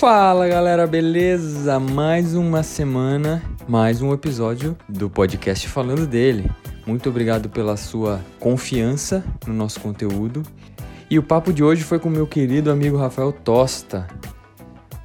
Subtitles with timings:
[0.00, 1.78] Fala galera, beleza?
[1.78, 6.50] Mais uma semana, mais um episódio do podcast Falando dele.
[6.86, 10.42] Muito obrigado pela sua confiança no nosso conteúdo.
[11.10, 14.08] E o papo de hoje foi com meu querido amigo Rafael Tosta,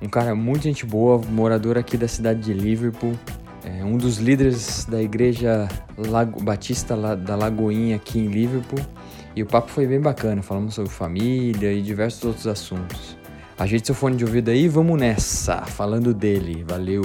[0.02, 3.20] um cara muito gente boa, morador aqui da cidade de Liverpool,
[3.66, 5.68] é um dos líderes da igreja
[5.98, 8.80] Lago, Batista da Lagoinha aqui em Liverpool.
[9.36, 13.25] E o papo foi bem bacana, falamos sobre família e diversos outros assuntos.
[13.58, 16.66] Ajeite seu fone de ouvido aí, vamos nessa, falando dele.
[16.66, 17.02] Valeu!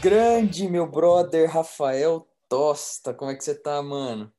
[0.00, 4.32] Grande meu brother Rafael Tosta, como é que você tá, mano?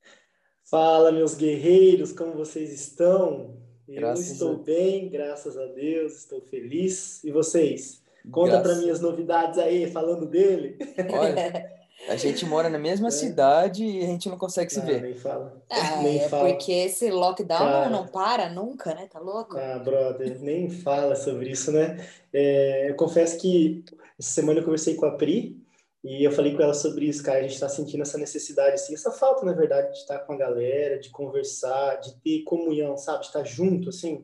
[0.67, 3.55] Fala, meus guerreiros, como vocês estão?
[3.87, 4.63] Graças Eu estou a...
[4.63, 7.23] bem, graças a Deus, estou feliz.
[7.23, 8.01] E vocês?
[8.31, 10.77] Conta para mim as novidades aí, falando dele.
[11.13, 11.71] Olha,
[12.07, 13.11] a gente mora na mesma é.
[13.11, 15.01] cidade e a gente não consegue se ah, ver.
[15.01, 15.61] Nem fala.
[15.69, 16.49] Ah, nem é fala.
[16.49, 19.07] porque esse lockdown Cara, não para nunca, né?
[19.11, 19.57] Tá louco?
[19.57, 21.97] Ah, brother, nem fala sobre isso, né?
[22.31, 23.83] É, eu confesso que
[24.19, 25.61] essa semana eu conversei com a Pri
[26.03, 27.39] e eu falei com ela sobre isso, cara.
[27.39, 30.37] A gente tá sentindo essa necessidade, assim, essa falta, na verdade, de estar com a
[30.37, 33.21] galera, de conversar, de ter comunhão, sabe?
[33.21, 34.23] De estar junto, assim.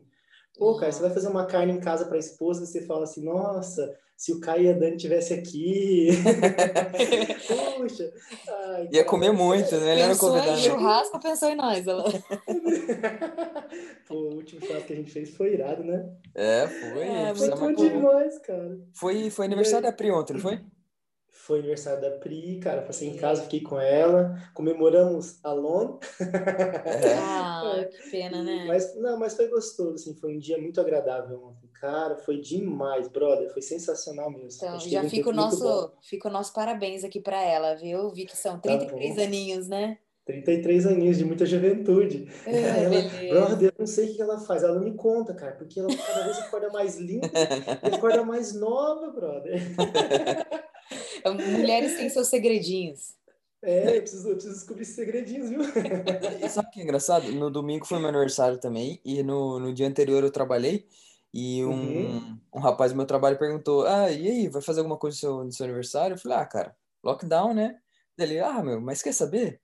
[0.56, 3.04] Pô, cara, você vai fazer uma carne em casa para a esposa e você fala
[3.04, 6.08] assim, nossa, se o Caio e a Dani tivesse aqui.
[7.76, 8.10] Puxa.
[8.48, 9.98] Ai, Ia comer muito, né?
[9.98, 11.86] Ele pensou em churrasco, pensou em nós.
[11.86, 12.04] Ela...
[14.08, 16.08] Pô, o último churrasco que a gente fez foi irado, né?
[16.34, 17.02] É, foi.
[17.02, 18.78] É, foi tudo demais, cara.
[18.94, 20.58] Foi, foi aniversário da Pri ontem, não foi?
[21.44, 22.80] Foi aniversário da Pri, cara.
[22.80, 24.34] Passei em casa, fiquei com ela.
[24.54, 25.98] Comemoramos Alone.
[26.18, 27.14] É.
[27.54, 28.64] Ah, que pena, né?
[28.66, 30.14] Mas, não, mas foi gostoso, assim.
[30.14, 31.68] Foi um dia muito agradável ontem.
[31.74, 33.52] Cara, foi demais, brother.
[33.52, 34.48] Foi sensacional mesmo.
[34.56, 38.10] Então, já fica o, nosso, fica o nosso parabéns aqui para ela, viu?
[38.10, 39.98] Vi que são 33 tá aninhos, né?
[40.24, 42.28] 33 aninhos de muita juventude.
[42.46, 44.62] É, ela, brother, eu não sei o que ela faz.
[44.62, 47.30] Ela não me conta, cara, porque ela cada vez acorda mais linda
[47.82, 49.60] e acorda mais nova, brother.
[51.58, 53.14] Mulheres têm seus segredinhos.
[53.62, 55.60] É, eu preciso, eu preciso descobrir esses segredinhos, viu?
[56.42, 57.32] E sabe o que é engraçado?
[57.32, 60.86] No domingo foi meu aniversário também, e no, no dia anterior eu trabalhei,
[61.32, 62.38] e um, uhum.
[62.54, 65.44] um rapaz do meu trabalho perguntou: Ah, e aí, vai fazer alguma coisa no seu,
[65.44, 66.14] no seu aniversário?
[66.14, 67.78] Eu falei: Ah, cara, lockdown, né?
[68.18, 69.60] Ele, ah, meu, mas quer saber?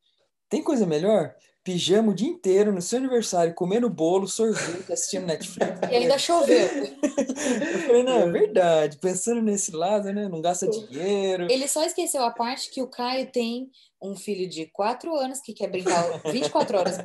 [0.50, 1.34] Tem coisa melhor?
[1.62, 5.78] Pijama o dia inteiro no seu aniversário, comendo bolo, sorvete, assistindo Netflix.
[5.90, 6.66] E ainda choveu.
[6.66, 8.96] Eu falei, não, é verdade.
[8.96, 10.26] Pensando nesse lado, né?
[10.28, 11.46] Não gasta dinheiro.
[11.50, 13.70] Ele só esqueceu a parte que o Caio tem
[14.02, 16.02] um filho de 4 anos que quer brincar
[16.32, 16.96] 24 horas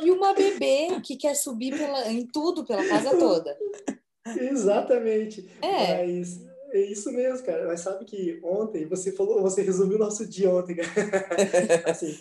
[0.00, 3.56] e uma bebê que quer subir pela, em tudo pela casa toda.
[4.38, 5.48] Exatamente.
[5.60, 6.04] É.
[6.04, 6.40] Mas
[6.72, 7.66] é isso mesmo, cara.
[7.66, 10.90] Mas sabe que ontem você falou, você resumiu o nosso dia ontem, cara.
[11.90, 12.18] assim,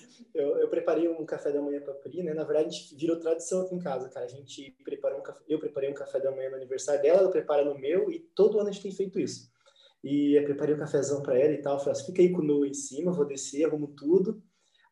[0.85, 2.33] preparei um café da manhã para Pri, né?
[2.33, 4.25] Na verdade, a gente virou tradição aqui em casa, cara.
[4.25, 7.31] A gente preparou um café, eu preparei um café da manhã no aniversário dela, ela
[7.31, 9.49] prepara no meu e todo ano a gente tem feito isso.
[10.03, 12.45] E eu preparei um cafezão para ela e tal, falei, assim, fica aí com o
[12.45, 14.41] Nu em cima, vou descer, arrumo tudo.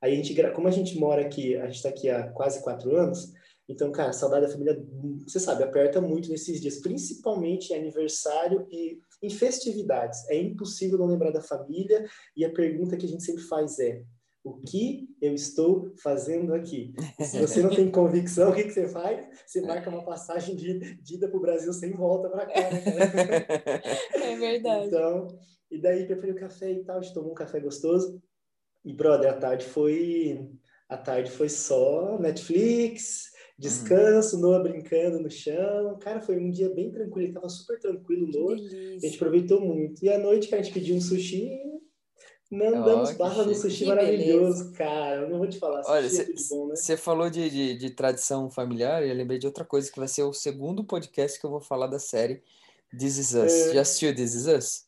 [0.01, 2.95] Aí a gente, como a gente mora aqui, a gente está aqui há quase quatro
[2.95, 3.31] anos,
[3.69, 4.85] então, cara, a saudade da família,
[5.25, 10.27] você sabe, aperta muito nesses dias, principalmente em aniversário e em festividades.
[10.29, 12.05] É impossível não lembrar da família
[12.35, 14.03] e a pergunta que a gente sempre faz é:
[14.43, 16.93] o que eu estou fazendo aqui?
[17.19, 19.25] Se você não tem convicção, o que, que você faz?
[19.45, 22.59] Você marca uma passagem de, de ida para o Brasil sem volta para cá.
[22.59, 22.81] Né?
[24.33, 24.87] É verdade.
[24.87, 25.27] Então,
[25.71, 28.21] e daí preferi o café e tal, a gente tomou um café gostoso.
[28.83, 30.49] E, brother, a tarde foi.
[30.89, 35.97] A tarde foi só Netflix, descanso, Noah brincando no chão.
[35.99, 38.55] Cara, foi um dia bem tranquilo, ele tava super tranquilo, Noah.
[38.55, 40.03] A gente aproveitou muito.
[40.03, 41.49] E à noite, que a gente pediu um sushi,
[42.53, 44.77] não damos oh, barra no sushi maravilhoso, beleza.
[44.77, 45.21] cara.
[45.21, 45.81] Eu não vou te falar.
[45.85, 49.91] Olha, você é falou de, de, de, tradição familiar e eu lembrei de outra coisa
[49.91, 52.43] que vai ser o segundo podcast que eu vou falar da série
[52.97, 53.53] This Is Us.
[53.53, 53.73] É...
[53.73, 54.85] Já assistiu This Is Us?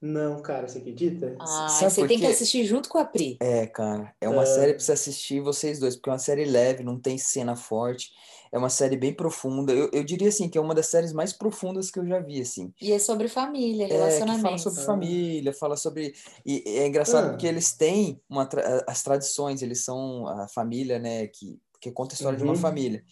[0.00, 1.36] Não, cara, você acredita?
[1.40, 3.36] Ah, Sabe você tem que assistir junto com a Pri.
[3.40, 4.46] É, cara, é uma é...
[4.46, 8.12] série pra você assistir vocês dois, porque é uma série leve, não tem cena forte,
[8.52, 9.72] é uma série bem profunda.
[9.72, 12.40] Eu, eu diria assim que é uma das séries mais profundas que eu já vi,
[12.40, 12.72] assim.
[12.80, 14.40] E é sobre família, relacionamento.
[14.40, 16.14] É, fala sobre família, fala sobre.
[16.44, 17.30] E é engraçado ah.
[17.30, 18.84] porque eles têm uma tra...
[18.86, 22.44] as tradições, eles são a família, né, que, que conta a história uhum.
[22.44, 22.60] de uma uhum.
[22.60, 23.04] família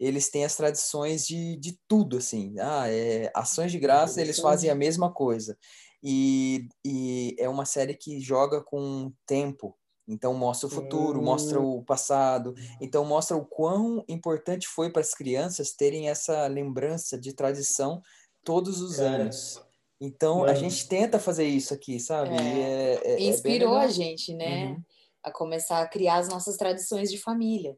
[0.00, 2.56] eles têm as tradições de, de tudo, assim.
[2.58, 5.56] Ah, é, ações de graça, eles fazem a mesma coisa.
[6.02, 9.76] E, e é uma série que joga com tempo.
[10.06, 11.24] Então mostra o futuro, hum.
[11.24, 12.54] mostra o passado.
[12.80, 18.02] Então mostra o quão importante foi para as crianças terem essa lembrança de tradição
[18.44, 19.06] todos os é.
[19.06, 19.62] anos.
[20.00, 20.50] Então Mano.
[20.50, 22.30] a gente tenta fazer isso aqui, sabe?
[22.34, 23.00] É.
[23.04, 24.66] É, Inspirou a gente, né?
[24.66, 24.82] Uhum.
[25.22, 27.76] A começar a criar as nossas tradições de família.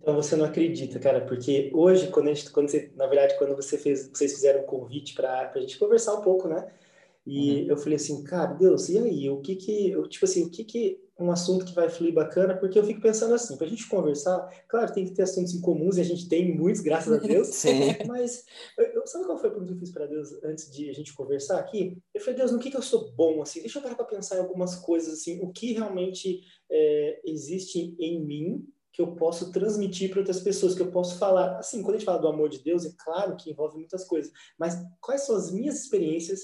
[0.00, 3.56] Então você não acredita, cara, porque hoje, quando, a gente, quando você, na verdade, quando
[3.56, 6.72] você fez, vocês fizeram um convite para a gente conversar um pouco, né?
[7.26, 7.68] E uhum.
[7.68, 9.28] eu falei assim, cara, Deus, e aí?
[9.28, 12.56] O que que, eu, tipo assim, o que que um assunto que vai fluir bacana?
[12.56, 15.60] Porque eu fico pensando assim, para a gente conversar, claro, tem que ter assuntos em
[15.60, 17.48] comuns e a gente tem muitos, graças a Deus.
[17.54, 17.96] Sim.
[18.06, 18.44] Mas
[18.76, 21.14] eu, sabe qual foi a pergunta que eu fiz para Deus antes de a gente
[21.14, 21.98] conversar aqui?
[22.14, 23.60] Eu falei, Deus, no que que eu sou bom assim?
[23.60, 26.40] Deixa eu parar para pensar em algumas coisas assim, o que realmente
[26.70, 31.58] é, existe em mim que eu posso transmitir para outras pessoas, que eu posso falar.
[31.58, 34.30] Assim, quando a gente fala do amor de Deus, é claro que envolve muitas coisas,
[34.58, 36.40] mas quais são as minhas experiências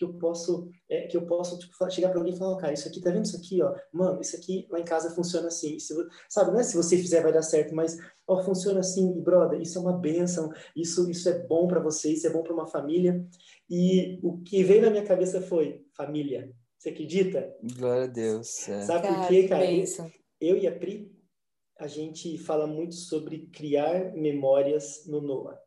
[0.00, 2.72] que eu posso, é, que eu posso tipo, chegar para alguém e falar, oh, cara,
[2.72, 3.74] isso aqui, tá vendo isso aqui, ó?
[3.92, 5.78] Mano, isso aqui lá em casa funciona assim.
[5.78, 5.94] Se,
[6.26, 9.60] sabe, não é se você fizer vai dar certo, mas, ó, funciona assim, e brother,
[9.60, 12.66] isso é uma benção, isso, isso é bom para você, isso é bom para uma
[12.66, 13.22] família.
[13.68, 16.50] E o que veio na minha cabeça foi família.
[16.78, 17.54] Você acredita?
[17.78, 18.66] Glória a Deus.
[18.70, 18.80] É.
[18.80, 19.66] Sabe por quê, cara?
[20.40, 21.14] Eu e a Pri,
[21.78, 25.60] a gente fala muito sobre criar memórias no Noah.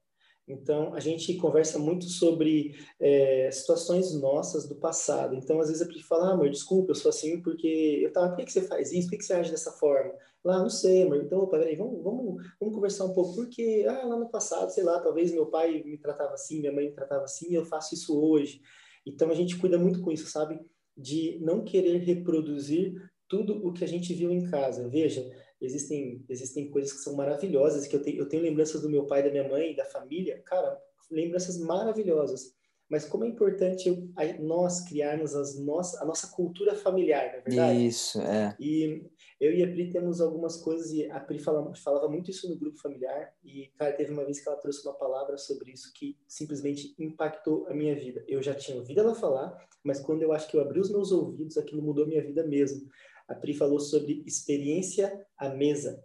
[0.48, 5.36] Então, a gente conversa muito sobre é, situações nossas do passado.
[5.36, 8.30] Então, às vezes a gente fala, ah, amor, desculpa, eu sou assim porque eu tava,
[8.30, 9.08] por que, que você faz isso?
[9.08, 10.14] Por que, que você age dessa forma?
[10.44, 11.24] Lá, não sei, amor.
[11.24, 13.36] Então, opa, peraí, vamos, vamos, vamos conversar um pouco.
[13.36, 16.88] Porque, ah, lá no passado, sei lá, talvez meu pai me tratava assim, minha mãe
[16.88, 18.62] me tratava assim, e eu faço isso hoje.
[19.06, 20.60] Então, a gente cuida muito com isso, sabe?
[20.96, 22.94] De não querer reproduzir
[23.30, 24.90] tudo o que a gente viu em casa.
[24.90, 25.26] Veja,
[25.66, 29.24] existem, existem coisas que são maravilhosas, que eu tenho, eu tenho lembranças do meu pai,
[29.24, 30.78] da minha mãe, da família, cara,
[31.10, 32.54] lembranças maravilhosas.
[32.90, 37.42] Mas como é importante eu, nós criarmos as nossa, a nossa cultura familiar, não é
[37.42, 37.88] verdade?
[37.88, 38.56] Isso, é.
[38.60, 42.48] E eu e a Pri temos algumas coisas, e a Pri falava, falava muito isso
[42.48, 45.92] no grupo familiar, e, cara, teve uma vez que ela trouxe uma palavra sobre isso
[45.96, 48.24] que simplesmente impactou a minha vida.
[48.28, 51.12] Eu já tinha ouvido ela falar, mas quando eu acho que eu abri os meus
[51.12, 52.88] ouvidos, aquilo mudou minha vida mesmo
[53.28, 56.04] a Pri falou sobre experiência à mesa.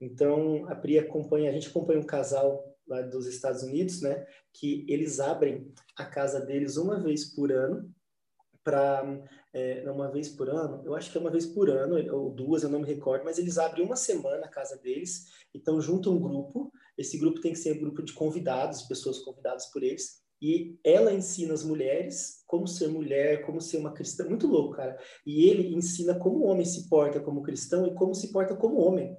[0.00, 4.84] Então, a Pri acompanha, a gente acompanha um casal lá dos Estados Unidos, né, que
[4.88, 7.92] eles abrem a casa deles uma vez por ano
[8.64, 9.20] para
[9.52, 12.62] é, uma vez por ano, eu acho que é uma vez por ano, ou duas,
[12.62, 16.20] eu não me recordo, mas eles abrem uma semana a casa deles, então juntam um
[16.20, 20.78] grupo, esse grupo tem que ser um grupo de convidados, pessoas convidadas por eles, e
[20.82, 24.24] ela ensina as mulheres como ser mulher, como ser uma cristã.
[24.24, 24.98] Muito louco, cara.
[25.26, 28.80] E ele ensina como o homem se porta como cristão e como se porta como
[28.80, 29.16] homem.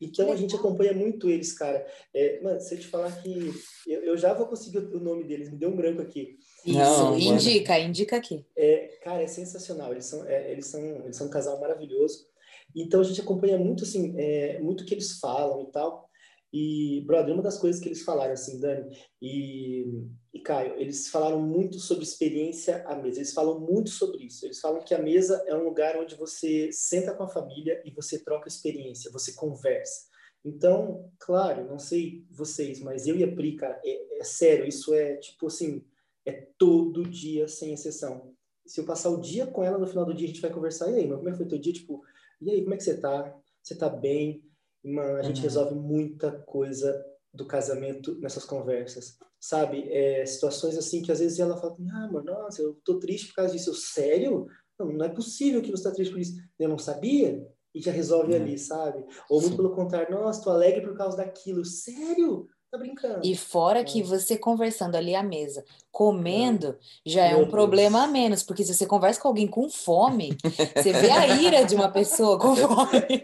[0.00, 1.86] Então a gente acompanha muito eles, cara.
[2.12, 3.52] É, mano, se eu te falar que
[3.86, 6.38] eu, eu, já vou conseguir o nome deles, me deu um branco aqui.
[6.66, 7.84] Isso, Não, indica, mano.
[7.86, 8.44] indica aqui.
[8.56, 9.92] É, cara, é sensacional.
[9.92, 12.26] Eles são, é, eles são, eles são um casal maravilhoso.
[12.74, 16.08] Então a gente acompanha muito assim, é, muito o que eles falam e tal.
[16.52, 19.86] E, brother, uma das coisas que eles falaram, assim, Dani e,
[20.34, 23.18] e Caio, eles falaram muito sobre experiência à mesa.
[23.18, 24.44] Eles falam muito sobre isso.
[24.44, 27.90] Eles falam que a mesa é um lugar onde você senta com a família e
[27.90, 30.12] você troca experiência, você conversa.
[30.44, 34.92] Então, claro, não sei vocês, mas eu e a Pri, cara, é, é sério, isso
[34.92, 35.84] é tipo assim,
[36.26, 38.34] é todo dia, sem exceção.
[38.66, 40.90] Se eu passar o dia com ela, no final do dia a gente vai conversar,
[40.90, 41.72] e aí, mas como é que foi teu dia?
[41.72, 42.02] Tipo,
[42.40, 43.36] e aí, como é que você tá?
[43.62, 44.42] Você tá bem?
[44.84, 45.42] Mano, a gente uhum.
[45.42, 49.88] resolve muita coisa do casamento nessas conversas, sabe?
[49.90, 53.36] É, situações assim que às vezes ela fala, ah, mano, nossa, eu tô triste por
[53.36, 53.70] causa disso.
[53.70, 54.46] Eu, sério?
[54.78, 56.34] Não, não é possível que você tá triste por isso.
[56.58, 57.46] Eu não sabia?
[57.74, 58.42] E já resolve uhum.
[58.42, 59.04] ali, sabe?
[59.30, 59.56] Ou muito Sim.
[59.56, 61.64] pelo contrário, nossa, tô alegre por causa daquilo.
[61.64, 62.46] Sério?
[62.72, 63.20] Tá brincando.
[63.22, 63.84] E fora é.
[63.84, 66.74] que você conversando ali à mesa, comendo, é.
[67.04, 67.50] já é um Deus.
[67.50, 70.38] problema a menos, porque se você conversa com alguém com fome,
[70.74, 73.22] você vê a ira de uma pessoa com fome.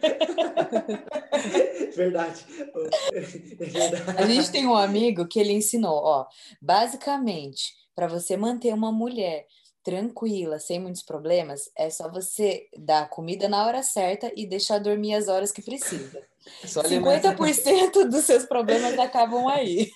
[1.96, 2.44] Verdade.
[3.10, 4.18] É verdade.
[4.18, 6.26] A gente tem um amigo que ele ensinou, ó,
[6.60, 9.46] basicamente, para você manter uma mulher
[9.88, 15.14] tranquila, sem muitos problemas, é só você dar comida na hora certa e deixar dormir
[15.14, 16.22] as horas que precisa.
[16.66, 19.90] Só 50% dos seus problemas acabam aí.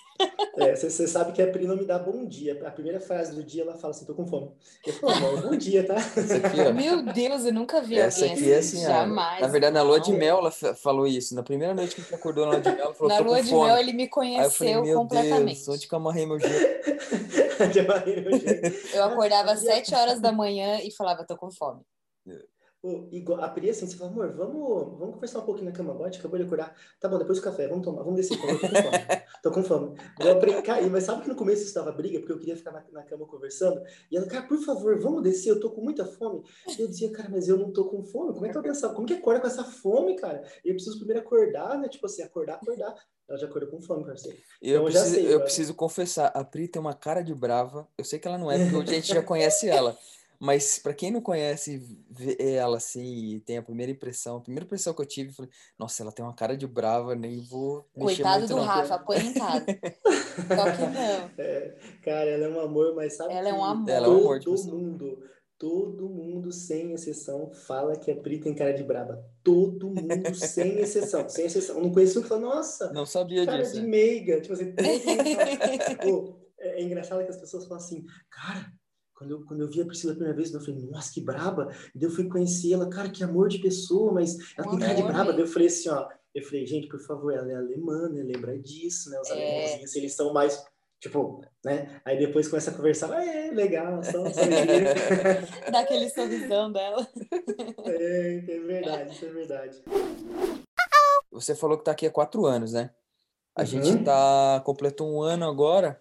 [0.56, 2.60] É, você sabe que a Pri não me dá bom dia.
[2.66, 4.50] A primeira frase do dia ela fala assim: tô com fome.
[4.86, 5.96] Eu falo, bom dia, tá?
[5.96, 8.82] Aqui, Meu Deus, eu nunca vi Essa alguém aqui é assim.
[8.82, 9.40] Jamais.
[9.40, 11.34] Na verdade, na lua de mel ela falou isso.
[11.34, 13.42] Na primeira noite que a gente acordou na lua de mel, ela falou: Na lua
[13.42, 13.66] de fome.
[13.66, 15.64] mel ele me conheceu Aí eu falei, completamente.
[15.64, 16.82] Deus, onde que eu amarrei meu jeito?
[18.94, 21.80] eu acordava às 7 horas da manhã e falava: tô com fome.
[23.12, 26.10] Igual, a Pri, assim, você fala, amor, vamos, vamos conversar um pouquinho na cama agora,
[26.10, 26.76] acabou de acordar.
[27.00, 29.22] Tá bom, depois do café, vamos tomar, vamos descer, tô com fome.
[29.42, 29.96] tô com fome.
[30.82, 33.26] Eu mas sabe que no começo estava briga, porque eu queria ficar na, na, cama
[33.26, 36.42] conversando, e ela, cara, por favor, vamos descer, eu tô com muita fome.
[36.76, 38.88] E eu dizia, cara, mas eu não tô com fome, como é que eu pensar?
[38.90, 40.42] Como que acorda com essa fome, cara?
[40.64, 42.94] Eu preciso primeiro acordar, né, tipo assim, acordar, acordar.
[43.28, 44.36] Ela já acordou com fome, parceiro.
[44.60, 48.04] Eu, então, preciso, eu, eu preciso confessar, a Pri tem uma cara de brava, eu
[48.04, 49.96] sei que ela não é, porque a gente já conhece ela.
[50.42, 51.80] Mas para quem não conhece
[52.36, 56.02] ela assim e tem a primeira impressão, a primeira impressão que eu tive, foi, nossa,
[56.02, 57.88] ela tem uma cara de brava, nem vou.
[57.96, 59.64] Coitado do Rafa, põe em casa.
[59.64, 61.30] Só que não.
[61.38, 63.88] É, cara, ela é um amor, mas sabe ela é um amor.
[63.88, 65.22] Ela é um amor de todo mundo,
[65.56, 69.24] todo mundo, sem exceção, fala que a Pri tem cara de braba.
[69.44, 71.76] Todo mundo, sem exceção, sem exceção.
[71.76, 73.80] Eu não conheço um que fala, nossa, não sabia cara disso.
[73.80, 74.40] de meiga.
[74.40, 74.74] Tipo assim,
[76.02, 78.72] Pô, é, é engraçado que as pessoas falam assim, cara
[79.22, 81.72] quando eu, quando eu vi a Priscila a primeira vez, eu falei, nossa, que braba.
[81.94, 84.94] E daí eu fui conhecer ela, cara, que amor de pessoa, mas ela tem cara
[84.94, 85.32] de braba.
[85.32, 88.22] Daí eu falei assim, ó, eu falei, gente, por favor, ela é alemã, né?
[88.22, 89.20] Lembra disso, né?
[89.20, 89.32] Os é.
[89.32, 90.64] alemãozinhos, eles são mais,
[90.98, 92.00] tipo, né?
[92.04, 94.40] Aí depois começa a conversar, ah, é, legal, só, só
[95.70, 97.06] Dá aquele sorrisão dela.
[97.84, 99.82] É, é verdade, isso é verdade.
[101.30, 102.90] Você falou que tá aqui há quatro anos, né?
[103.54, 103.66] A uhum.
[103.66, 106.00] gente tá, completou um ano agora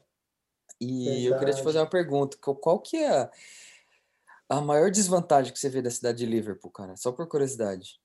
[0.82, 1.26] e Verdade.
[1.26, 2.36] eu queria te fazer uma pergunta.
[2.42, 3.30] Qual que é
[4.50, 6.96] a, maior desvantagem que você vê da cidade de Liverpool, cara?
[6.96, 8.02] Só por curiosidade.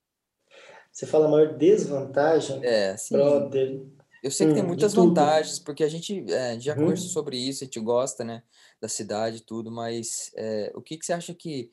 [0.92, 2.62] Você fala a maior desvantagem?
[2.62, 3.14] É, sim.
[3.14, 3.82] Brother.
[4.22, 6.80] Eu sei que hum, tem muitas vantagens, porque a gente é, já hum.
[6.80, 8.42] conversou sobre isso, a gente gosta, né,
[8.80, 11.70] da cidade e tudo, mas é, o que, que você acha que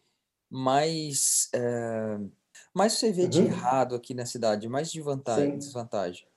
[0.49, 2.19] mais, é,
[2.73, 3.29] mais você vê uhum.
[3.29, 6.27] de errado aqui na cidade, mais de vantagem, desvantagem?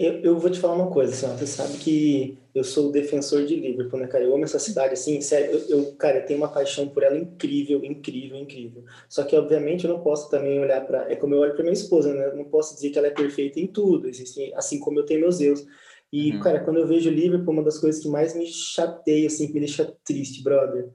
[0.00, 3.44] Eu, eu vou te falar uma coisa, assim, você sabe que eu sou o defensor
[3.44, 4.24] de Liverpool, né, cara?
[4.24, 7.18] Eu amo essa cidade, assim, sério, eu, eu, cara, eu tenho uma paixão por ela
[7.18, 8.82] incrível, incrível, incrível.
[9.10, 11.12] Só que, obviamente, eu não posso também olhar para.
[11.12, 12.28] É como eu olho para minha esposa, né?
[12.28, 15.20] Eu não posso dizer que ela é perfeita em tudo, assim, assim como eu tenho
[15.20, 15.66] meus erros.
[16.10, 16.40] E, uhum.
[16.40, 19.60] cara, quando eu vejo Liverpool, uma das coisas que mais me chateia, assim, que me
[19.60, 20.88] deixa triste, brother,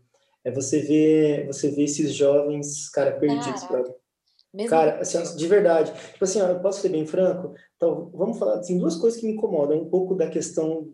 [0.43, 3.93] é você ver, você ver esses jovens, cara, perdidos, brother.
[4.55, 5.91] Mesmo cara, assim, de verdade.
[6.13, 7.53] Tipo assim, ó, eu posso ser bem franco?
[7.75, 9.81] Então, vamos falar assim, duas coisas que me incomodam.
[9.81, 10.87] Um pouco da questão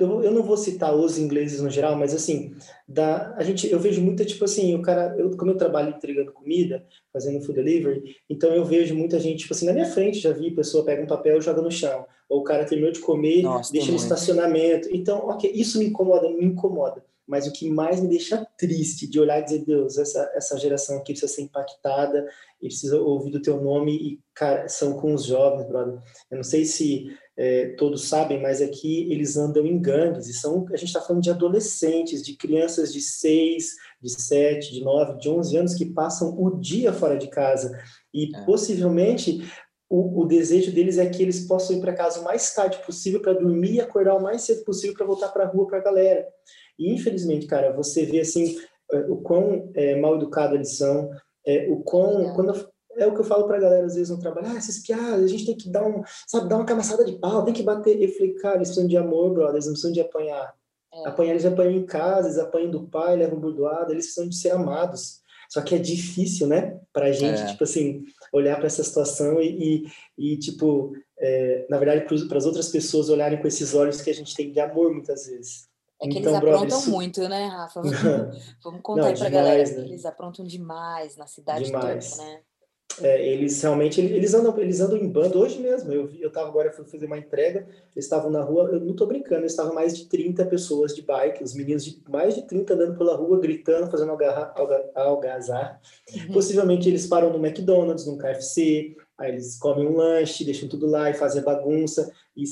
[0.00, 2.54] eu, eu não vou citar os ingleses no geral, mas assim,
[2.88, 6.32] da, a gente, eu vejo muita, tipo assim, o cara, eu, como eu trabalho entregando
[6.32, 10.32] comida, fazendo food delivery, então eu vejo muita gente, tipo assim, na minha frente já
[10.32, 13.42] vi pessoa pega um papel e joga no chão, ou o cara terminou de comer,
[13.42, 14.88] Nossa, deixa no estacionamento.
[14.90, 17.04] Então, ok, isso me incomoda, me incomoda.
[17.30, 20.96] Mas o que mais me deixa triste de olhar e dizer, Deus, essa, essa geração
[20.96, 22.26] aqui precisa ser impactada
[22.60, 26.00] e precisa ouvir do teu nome e, cara, são com os jovens, brother.
[26.28, 30.66] Eu não sei se é, todos sabem, mas aqui eles andam em gangues e são,
[30.72, 33.64] a gente está falando de adolescentes, de crianças de 6,
[34.02, 37.70] de 7, de 9, de 11 anos que passam o dia fora de casa
[38.12, 38.44] e é.
[38.44, 39.40] possivelmente
[39.90, 43.20] o, o, desejo deles é que eles possam ir para casa o mais tarde possível
[43.20, 45.82] para dormir e acordar o mais cedo possível para voltar para a rua para a
[45.82, 46.28] galera.
[46.80, 48.56] E infelizmente, cara, você vê assim
[48.90, 51.10] é, o quão é, mal educado eles são,
[51.46, 52.52] é, o quão quando
[52.96, 55.26] é o que eu falo pra galera às vezes no trabalho, ah, esses piadas, a
[55.28, 58.02] gente tem que dar um, sabe, dar uma camaçada de pau, tem que bater.
[58.02, 60.54] Eu falei, cara, eles precisam de amor, brother, eles não precisam de apanhar.
[60.92, 61.08] É.
[61.08, 64.50] Apanhar, eles apanham em casa, eles apanham do pai, levam burdoada, eles precisam de ser
[64.50, 65.20] amados.
[65.48, 67.46] Só que é difícil, né, pra gente, é.
[67.46, 69.84] tipo assim, olhar para essa situação e,
[70.16, 74.10] e, e tipo, é, na verdade, para as outras pessoas olharem com esses olhos que
[74.10, 75.69] a gente tem de amor muitas vezes.
[76.02, 76.90] É que então, eles aprontam brother, isso...
[76.90, 77.82] muito, né, Rafa?
[78.64, 79.70] Vamos, contar aí pra demais, galera.
[79.70, 79.84] Né?
[79.84, 82.16] Eles aprontam demais na cidade demais.
[82.16, 82.40] toda, né?
[83.00, 86.72] É, eles realmente eles andam eles andam em bando hoje mesmo eu eu tava agora
[86.72, 87.60] fui fazer uma entrega
[87.94, 91.00] eles estavam na rua eu não tô brincando eles estavam mais de 30 pessoas de
[91.00, 95.80] bike os meninos de mais de 30 andando pela rua gritando fazendo alga, alga, algazar
[96.12, 96.32] uhum.
[96.32, 101.08] possivelmente eles param no McDonald's no KFC aí eles comem um lanche deixam tudo lá
[101.08, 102.44] e fazem bagunça e,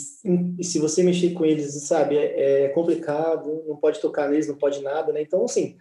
[0.59, 4.57] e se você mexer com eles sabe é, é complicado não pode tocar neles não
[4.57, 5.77] pode nada né então assim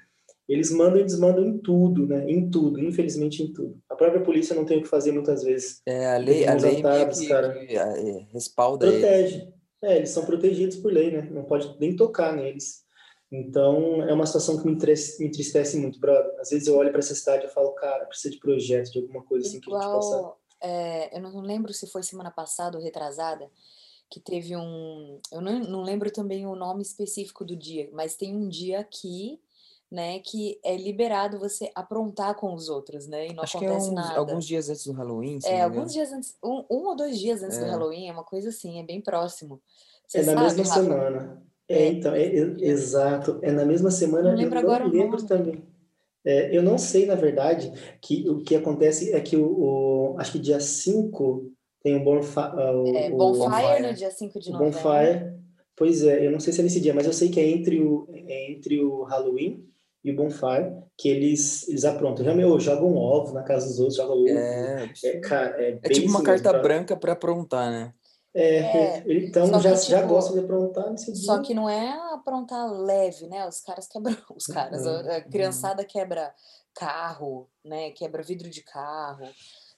[0.47, 2.23] eles mandam e desmandam em tudo, né?
[2.29, 3.77] Em tudo, infelizmente em tudo.
[3.89, 5.81] A própria polícia não tem o que fazer muitas vezes.
[5.85, 7.65] É, a lei, a lei ataques, que, cara.
[7.65, 9.35] Que, é, respalda Protege.
[9.35, 9.57] Eles.
[9.83, 11.27] É, eles são protegidos por lei, né?
[11.29, 12.85] Não pode nem tocar neles.
[13.31, 16.33] Então, é uma situação que me entristece, me entristece muito, brother.
[16.39, 19.23] Às vezes eu olho para essa cidade e falo, cara, precisa de projeto, de alguma
[19.23, 20.33] coisa assim Igual, que a gente possa...
[20.63, 23.51] É, eu não lembro se foi semana passada ou retrasada,
[24.09, 25.19] que teve um...
[25.31, 29.39] Eu não, não lembro também o nome específico do dia, mas tem um dia aqui
[29.91, 33.95] né, que é liberado você aprontar com os outros, né, e não Acho acontece que
[33.95, 34.19] é uns, nada.
[34.19, 35.39] alguns dias antes do Halloween.
[35.45, 37.63] É, alguns dias antes, um, um, ou dois dias antes é.
[37.63, 39.61] do Halloween, é uma coisa assim, é bem próximo.
[40.05, 40.81] Você é na mesma Rafa?
[40.81, 41.43] semana.
[41.69, 44.31] É, é, então, é, é, exato, é na mesma semana.
[44.31, 45.63] Não lembro eu agora não lembro também.
[46.25, 47.71] É, eu não sei, na verdade,
[48.01, 51.49] que o que acontece é que o, o acho que dia 5
[51.81, 52.55] tem o Bonfire.
[52.55, 54.73] O, é, Bonfire no dia 5 de novembro.
[54.73, 55.37] Bonfire.
[55.75, 57.79] Pois é, eu não sei se é nesse dia, mas eu sei que é entre
[57.79, 59.63] o, é entre o Halloween
[60.03, 62.25] e o Bonfire, que eles, eles aprontam.
[62.25, 64.27] Já, meu, jogam um ovo na casa dos outros, jogam ovo.
[64.29, 67.93] É, é, cara, é, é tipo uma carta branca para aprontar, né?
[68.33, 69.03] É, é.
[69.07, 71.23] então já, que, já tipo, gostam de aprontar nesse dia.
[71.23, 73.47] Só que não é aprontar leve, né?
[73.47, 74.15] Os caras quebram.
[74.35, 75.11] Os caras, uhum.
[75.11, 76.31] a criançada quebra
[76.73, 77.91] carro, né?
[77.91, 79.27] Quebra vidro de carro,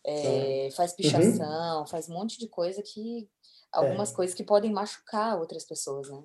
[0.06, 0.98] é, faz uhum.
[0.98, 1.88] pichação, uhum.
[1.88, 3.27] faz um monte de coisa que.
[3.72, 4.15] Algumas é.
[4.15, 6.24] coisas que podem machucar outras pessoas, né?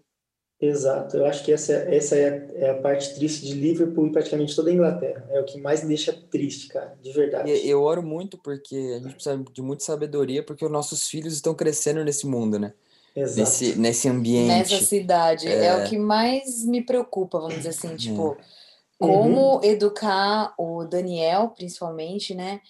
[0.60, 4.12] Exato, eu acho que essa, essa é, a, é a parte triste de Liverpool e
[4.12, 5.26] praticamente toda a Inglaterra.
[5.30, 7.50] É o que mais me deixa triste, cara, de verdade.
[7.50, 11.34] E eu oro muito porque a gente precisa de muita sabedoria, porque os nossos filhos
[11.34, 12.72] estão crescendo nesse mundo, né?
[13.14, 13.40] Exato.
[13.40, 14.48] Nesse, nesse ambiente.
[14.48, 15.48] Nessa cidade.
[15.48, 15.66] É...
[15.66, 18.44] é o que mais me preocupa, vamos dizer assim, tipo, é.
[18.98, 19.64] como uhum.
[19.64, 22.60] educar o Daniel, principalmente, né?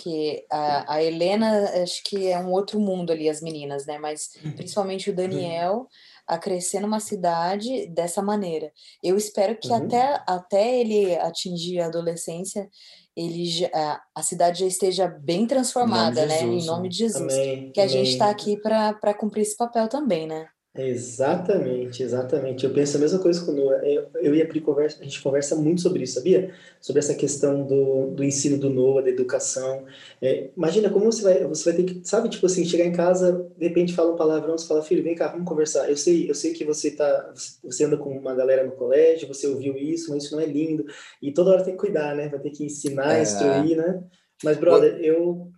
[0.00, 4.30] Que a, a, Helena acho que é um outro mundo ali as meninas né mas
[4.44, 4.52] uhum.
[4.52, 5.86] principalmente o Daniel
[6.28, 8.70] a crescer numa cidade dessa maneira.
[9.02, 9.76] Eu espero que uhum.
[9.76, 12.68] até, até ele atingir a adolescência,
[13.16, 16.38] ele já, a cidade já esteja bem transformada, em né?
[16.38, 17.32] Jesus, em nome de Jesus.
[17.32, 20.46] Amém, que a gente está aqui para cumprir esse papel também, né?
[20.80, 22.64] Exatamente, exatamente.
[22.64, 25.56] Eu penso a mesma coisa quando eu, eu e a Pri conversa, a gente conversa
[25.56, 26.54] muito sobre isso, sabia?
[26.80, 29.84] Sobre essa questão do, do ensino do Noah, da educação.
[30.22, 33.50] É, imagina como você vai, você vai ter que, sabe, tipo assim, chegar em casa,
[33.58, 35.90] de repente fala um palavrão, você fala, filho, vem cá, vamos conversar.
[35.90, 37.32] Eu sei, eu sei que você tá,
[37.64, 40.84] você anda com uma galera no colégio, você ouviu isso, mas isso não é lindo.
[41.20, 42.28] E toda hora tem que cuidar, né?
[42.28, 43.22] Vai ter que ensinar, é.
[43.22, 44.00] instruir, né?
[44.44, 45.50] Mas, brother, eu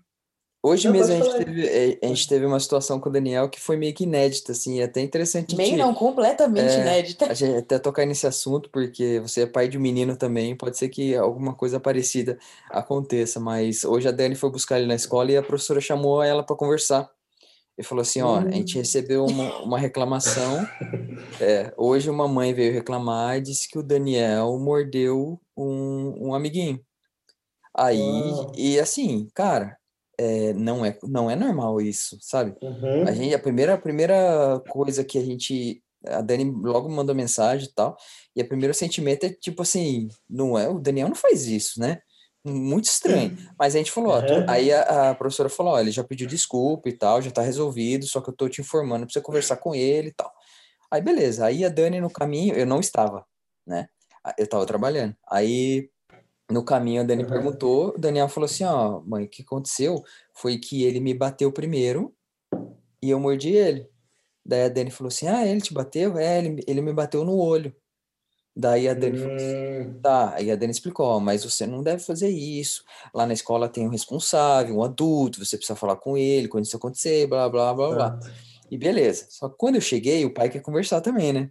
[0.62, 3.48] Hoje não, mesmo a gente, teve, é, a gente teve uma situação com o Daniel
[3.48, 5.56] que foi meio que inédita, assim, é até interessante.
[5.56, 7.30] Meio não, completamente é, inédita.
[7.30, 10.76] A gente até tocar nesse assunto, porque você é pai de um menino também, pode
[10.76, 12.38] ser que alguma coisa parecida
[12.68, 16.42] aconteça, mas hoje a Dani foi buscar ele na escola e a professora chamou ela
[16.42, 17.10] para conversar.
[17.78, 18.80] E falou assim, ó, a gente hum.
[18.80, 20.68] recebeu uma, uma reclamação,
[21.40, 26.78] é, hoje uma mãe veio reclamar e disse que o Daniel mordeu um, um amiguinho.
[27.74, 28.02] Aí,
[28.54, 29.79] e assim, cara,
[30.20, 32.54] é, não, é, não é normal isso, sabe?
[32.60, 33.08] Uhum.
[33.08, 37.66] A gente, a primeira, a primeira coisa que a gente, a Dani logo mandou mensagem
[37.66, 37.96] e tal,
[38.36, 42.02] e o primeiro sentimento é tipo assim, não é, o Daniel não faz isso, né?
[42.44, 43.34] Muito estranho.
[43.58, 44.44] Mas a gente falou, ó, uhum.
[44.46, 48.06] aí a, a, professora falou, ó, ele já pediu desculpa e tal, já tá resolvido,
[48.06, 50.30] só que eu tô te informando pra você conversar com ele e tal.
[50.90, 53.24] Aí beleza, aí a Dani no caminho, eu não estava,
[53.66, 53.88] né?
[54.36, 55.16] Eu tava trabalhando.
[55.30, 55.88] Aí
[56.50, 57.28] no caminho, a Dani uhum.
[57.28, 60.02] perguntou, o Daniel falou assim, ó, mãe, o que aconteceu
[60.34, 62.14] foi que ele me bateu primeiro
[63.02, 63.88] e eu mordi ele.
[64.44, 66.18] Daí a Dani falou assim, ah, ele te bateu?
[66.18, 67.74] É, ele, ele me bateu no olho.
[68.56, 70.00] Daí a Dani falou assim, hum.
[70.02, 72.84] tá, aí a Dani explicou, ó, mas você não deve fazer isso.
[73.14, 76.76] Lá na escola tem um responsável, um adulto, você precisa falar com ele quando isso
[76.76, 78.20] acontecer, blá, blá, blá, blá.
[78.70, 79.26] E beleza.
[79.30, 81.50] Só que quando eu cheguei, o pai quer conversar também, né?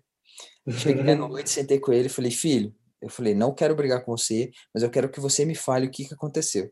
[0.68, 4.16] Cheguei à noite, sentei com ele e falei, filho, eu falei, não quero brigar com
[4.16, 6.70] você, mas eu quero que você me fale o que, que aconteceu.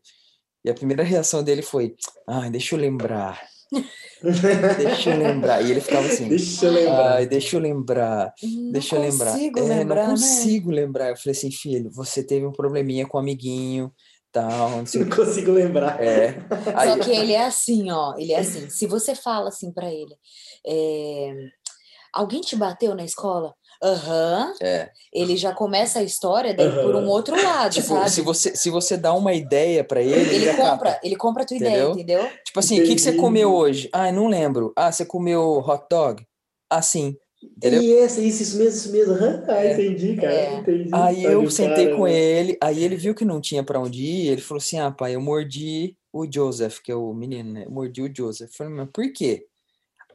[0.64, 1.94] E a primeira reação dele foi,
[2.26, 3.40] ah, deixa eu lembrar.
[4.76, 5.62] deixa eu lembrar.
[5.62, 7.26] E ele ficava assim, deixa eu lembrar.
[7.26, 8.34] Deixa eu lembrar.
[8.42, 9.32] Não deixa eu lembrar.
[9.32, 10.10] Consigo é, lembrar não né?
[10.10, 10.76] consigo né?
[10.76, 11.08] lembrar.
[11.10, 13.92] Eu falei assim, filho, você teve um probleminha com um amiguinho,
[14.32, 14.70] tal.
[14.70, 16.02] Não, não consigo lembrar.
[16.02, 16.34] É.
[16.74, 16.88] Aí...
[16.88, 18.14] Só que ele é assim, ó.
[18.18, 18.68] Ele é assim.
[18.68, 20.14] Se você fala assim para ele,
[20.66, 21.34] é...
[22.12, 23.54] alguém te bateu na escola?
[23.82, 24.48] Aham.
[24.48, 24.66] Uhum.
[24.66, 24.90] É.
[25.12, 26.82] Ele já começa a história daí uhum.
[26.82, 28.10] por um outro lado, tipo, sabe?
[28.10, 31.46] Se você, se você dá uma ideia para ele, ele, ele compra, ele compra a
[31.46, 31.92] tua entendeu?
[31.92, 32.30] ideia, entendeu?
[32.44, 33.88] Tipo assim, o que, que você comeu hoje?
[33.92, 34.72] Ah, não lembro.
[34.76, 36.26] Ah, você comeu hot dog?
[36.68, 37.16] Ah, sim.
[37.42, 37.80] Entendeu?
[37.80, 39.44] Isso, isso, isso mesmo, isso mesmo.
[39.48, 39.72] Ah, é.
[39.72, 40.32] entendi, cara.
[40.32, 40.54] É.
[40.56, 40.90] Entendi.
[40.92, 42.12] Aí eu sentei cara, com né?
[42.12, 45.14] ele, aí ele viu que não tinha para onde ir, ele falou assim: ah, pai,
[45.14, 47.64] eu mordi o Joseph, que é o menino, né?
[47.66, 48.50] Eu mordi o Joseph.
[48.50, 49.46] Eu falei, mas por quê?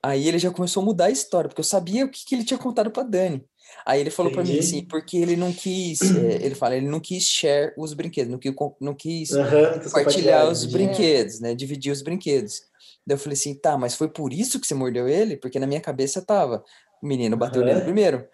[0.02, 2.44] Aí ele já começou a mudar a história, porque eu sabia o que, que ele
[2.44, 3.46] tinha contado para Dani.
[3.86, 7.00] Aí ele falou para mim assim, porque ele não quis, é, ele fala, ele não
[7.00, 11.54] quis share os brinquedos, não quis, não quis uhum, compartilhar os brinquedos, né?
[11.54, 12.62] Dividir os brinquedos.
[13.06, 15.36] Daí eu falei assim, tá, mas foi por isso que você mordeu ele?
[15.36, 16.64] Porque na minha cabeça tava,
[17.02, 17.68] o menino bateu uhum.
[17.68, 18.26] nele primeiro.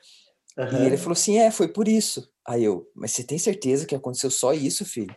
[0.58, 0.84] Uhum.
[0.84, 2.30] E ele falou assim, é, foi por isso.
[2.48, 5.16] Aí eu, mas você tem certeza que aconteceu só isso, filho?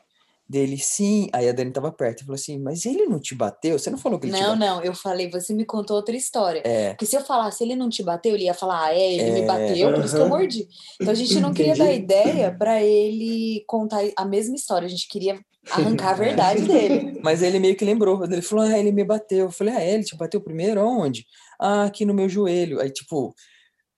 [0.53, 1.31] Dele, sim.
[1.33, 3.79] Aí a Dani tava perto e falou assim: Mas ele não te bateu?
[3.79, 4.59] Você não falou que ele não, te bateu?
[4.59, 6.61] Não, não, eu falei, você me contou outra história.
[6.63, 6.91] É.
[6.91, 9.33] Porque se eu falasse, ele não te bateu, ele ia falar, ah, é, ele é.
[9.33, 10.69] me bateu, por isso que eu mordi.
[11.01, 15.09] Então a gente não queria dar ideia para ele contar a mesma história, a gente
[15.09, 17.19] queria arrancar a verdade dele.
[17.25, 19.47] Mas ele meio que lembrou, ele falou, ah, ele me bateu.
[19.47, 20.81] Eu falei, ah, ele te bateu primeiro?
[20.81, 21.25] Aonde?
[21.59, 22.79] Ah, aqui no meu joelho.
[22.79, 23.35] Aí, tipo,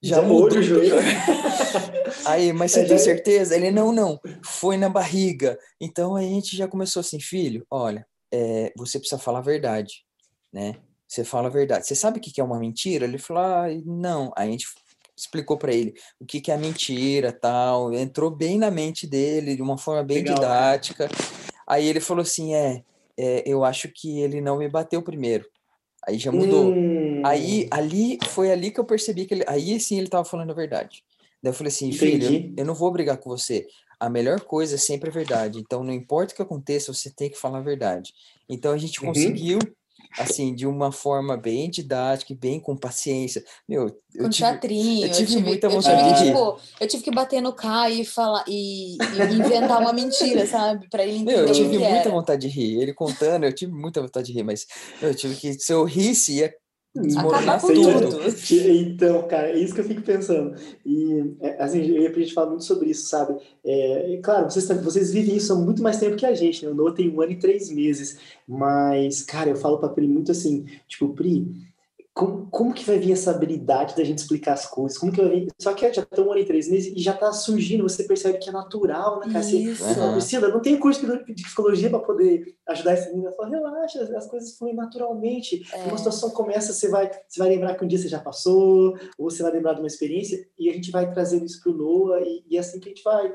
[0.01, 0.59] já, já mudou.
[0.59, 0.95] o joelho.
[2.27, 3.57] Aí, mas você tem certeza?
[3.57, 5.59] Ele, não, não, foi na barriga.
[5.81, 10.05] Então a gente já começou assim, filho, olha, é, você precisa falar a verdade,
[10.53, 10.77] né?
[11.07, 11.87] Você fala a verdade.
[11.87, 13.05] Você sabe o que é uma mentira?
[13.05, 14.33] Ele falou, ah, não.
[14.37, 14.67] Aí a gente
[15.17, 17.93] explicou para ele o que, que é mentira, tal.
[17.93, 20.35] Entrou bem na mente dele, de uma forma bem Legal.
[20.35, 21.09] didática.
[21.67, 22.83] Aí ele falou assim, é,
[23.17, 25.47] é, eu acho que ele não me bateu primeiro.
[26.07, 26.73] Aí já mudou.
[26.73, 27.23] Hum.
[27.25, 30.55] Aí, ali, foi ali que eu percebi que ele, aí sim ele tava falando a
[30.55, 31.05] verdade.
[31.45, 32.27] Daí eu falei assim, Entendi.
[32.27, 33.67] filho, eu não vou brigar com você.
[34.01, 35.59] A melhor coisa é sempre a verdade.
[35.59, 38.15] Então, não importa o que aconteça, você tem que falar a verdade.
[38.49, 39.09] Então, a gente uhum.
[39.09, 39.59] conseguiu
[40.19, 43.45] assim, de uma forma bem didática e bem com paciência.
[43.69, 45.07] Meu, eu com tive, teatrinho.
[45.07, 47.53] Eu tive, eu tive muita vontade eu tive que, tipo, eu tive que bater no
[47.53, 50.89] K e falar e, e inventar uma mentira, sabe?
[50.89, 51.37] Para ele entender.
[51.37, 52.11] Meu, eu tive muita era.
[52.11, 52.81] vontade de rir.
[52.81, 54.67] Ele contando, eu tive muita vontade de rir, mas
[55.03, 56.55] eu tive que, se eu risse, ia
[56.97, 58.25] Acabar com tudo.
[58.95, 60.55] Então, cara, é isso que eu fico pensando.
[60.87, 63.37] E, é, assim, eu ia pra gente falar muito sobre isso, sabe?
[63.65, 66.71] É, claro, vocês, vocês vivem isso há muito mais tempo que a gente, né?
[66.71, 68.19] O Noah tem um ano e três meses.
[68.47, 71.53] Mas, cara, eu falo pra Pri muito assim, tipo, Pri,
[72.15, 74.97] como, como que vai vir essa habilidade da gente explicar as coisas?
[74.97, 75.49] Como que vai vir?
[75.61, 78.39] Só que já estão um ano e três meses e já está surgindo, você percebe
[78.39, 79.45] que é natural, né, cara?
[79.45, 79.85] Isso.
[80.15, 83.33] Você, não tem curso de psicologia para poder ajudar esse menino.
[83.33, 85.67] Fala, relaxa, as coisas fluem naturalmente.
[85.73, 85.89] É.
[85.89, 89.29] Uma situação começa, você vai, você vai lembrar que um dia você já passou, ou
[89.29, 92.21] você vai lembrar de uma experiência, e a gente vai trazendo isso para o Noah,
[92.21, 93.35] e, e é assim que a gente vai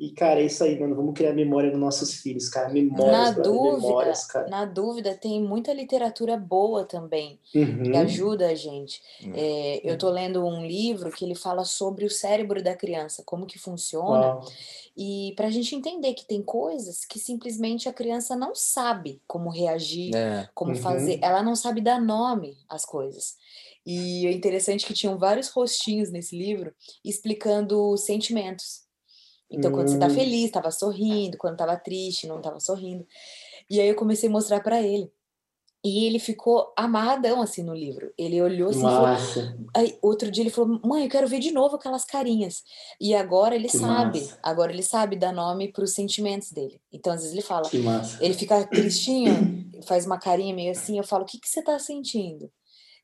[0.00, 0.96] e, cara, é isso aí, mano.
[0.96, 2.70] Vamos criar memória nos nossos filhos, cara.
[2.70, 4.48] Memórias, na brother, dúvida, memórias, cara.
[4.48, 7.82] Na dúvida, tem muita literatura boa também, uhum.
[7.82, 9.02] que ajuda a gente.
[9.22, 9.32] Uhum.
[9.34, 13.44] É, eu tô lendo um livro que ele fala sobre o cérebro da criança, como
[13.44, 14.36] que funciona.
[14.36, 14.48] Uau.
[14.96, 19.50] E para a gente entender que tem coisas que simplesmente a criança não sabe como
[19.50, 20.48] reagir, é.
[20.54, 20.78] como uhum.
[20.78, 21.18] fazer.
[21.20, 23.36] Ela não sabe dar nome às coisas.
[23.84, 26.72] E é interessante que tinham vários rostinhos nesse livro
[27.04, 28.88] explicando sentimentos.
[29.50, 30.10] Então, quando você tá hum.
[30.10, 33.04] feliz, tava sorrindo, quando tava triste, não tava sorrindo.
[33.68, 35.10] E aí eu comecei a mostrar para ele.
[35.82, 38.12] E ele ficou amarradão assim no livro.
[38.16, 39.08] Ele olhou assim falou...
[39.74, 42.62] Aí, outro dia ele falou: "Mãe, eu quero ver de novo aquelas carinhas".
[43.00, 44.38] E agora ele que sabe, massa.
[44.42, 46.80] agora ele sabe dar nome para os sentimentos dele.
[46.92, 47.68] Então às vezes ele fala,
[48.20, 51.78] ele fica tristinho, faz uma carinha meio assim, eu falo: "O que que você tá
[51.78, 52.50] sentindo?"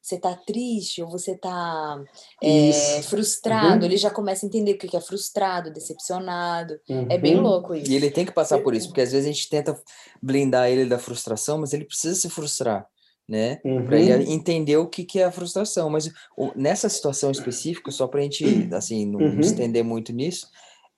[0.07, 2.01] Você tá triste ou você tá
[2.40, 3.87] é, frustrado, uhum.
[3.87, 6.79] ele já começa a entender o que é frustrado, decepcionado.
[6.88, 7.09] Uhum.
[7.11, 7.42] É bem uhum.
[7.42, 7.90] louco isso.
[7.90, 9.77] E ele tem que passar por isso, porque às vezes a gente tenta
[10.23, 12.87] blindar ele da frustração, mas ele precisa se frustrar.
[13.29, 13.61] Né?
[13.64, 13.85] Uhum.
[13.85, 15.90] Para ele entender o que, que é a frustração.
[15.90, 16.09] Mas
[16.55, 19.40] nessa situação específica, só para a gente assim, não uhum.
[19.40, 20.47] estender muito nisso,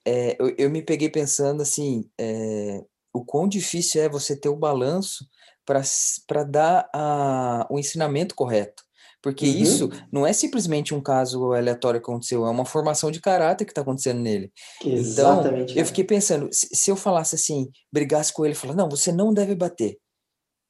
[0.05, 4.55] é, eu, eu, me peguei pensando assim: é, o quão difícil é você ter o
[4.55, 5.27] balanço
[5.65, 8.87] para dar a, o ensinamento correto.
[9.21, 9.51] Porque uhum.
[9.51, 13.71] isso não é simplesmente um caso aleatório que aconteceu, é uma formação de caráter que
[13.71, 14.51] está acontecendo nele.
[14.83, 15.71] Exatamente.
[15.71, 19.11] Então, eu fiquei pensando, se, eu falasse assim, brigasse com ele e falasse, não, você
[19.11, 19.97] não deve bater.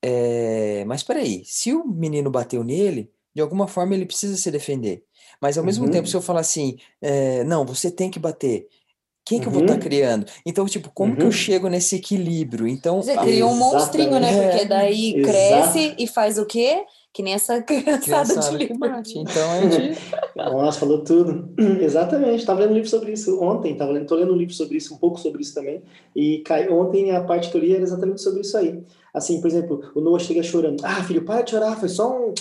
[0.04, 5.04] É, mas peraí, se o menino bateu nele, de alguma forma ele precisa se defender.
[5.42, 5.92] Mas ao mesmo uhum.
[5.92, 8.68] tempo, se eu falar assim, é, não, você tem que bater,
[9.26, 9.52] quem que uhum.
[9.52, 9.84] eu vou estar tá uhum.
[9.84, 10.26] criando?
[10.44, 11.18] Então, tipo, como uhum.
[11.18, 11.32] que eu uhum.
[11.32, 12.68] chego nesse equilíbrio?
[12.68, 14.50] Então, você cria um monstrinho, né?
[14.50, 16.84] Porque daí cresce e faz o quê?
[17.14, 19.02] Que nem essa criançada, criançada de livro.
[19.16, 20.00] Então a gente.
[20.38, 21.50] Nossa, falou tudo.
[21.82, 22.38] Exatamente.
[22.38, 23.76] Estava lendo um livro sobre isso ontem.
[23.76, 25.82] Tava lendo, tô lendo um livro sobre isso, um pouco sobre isso também.
[26.16, 28.84] E cai, ontem a parte que eu li era exatamente sobre isso aí.
[29.14, 30.86] Assim, por exemplo, o Noah chega chorando.
[30.86, 32.34] Ah, filho, para de chorar, foi só um.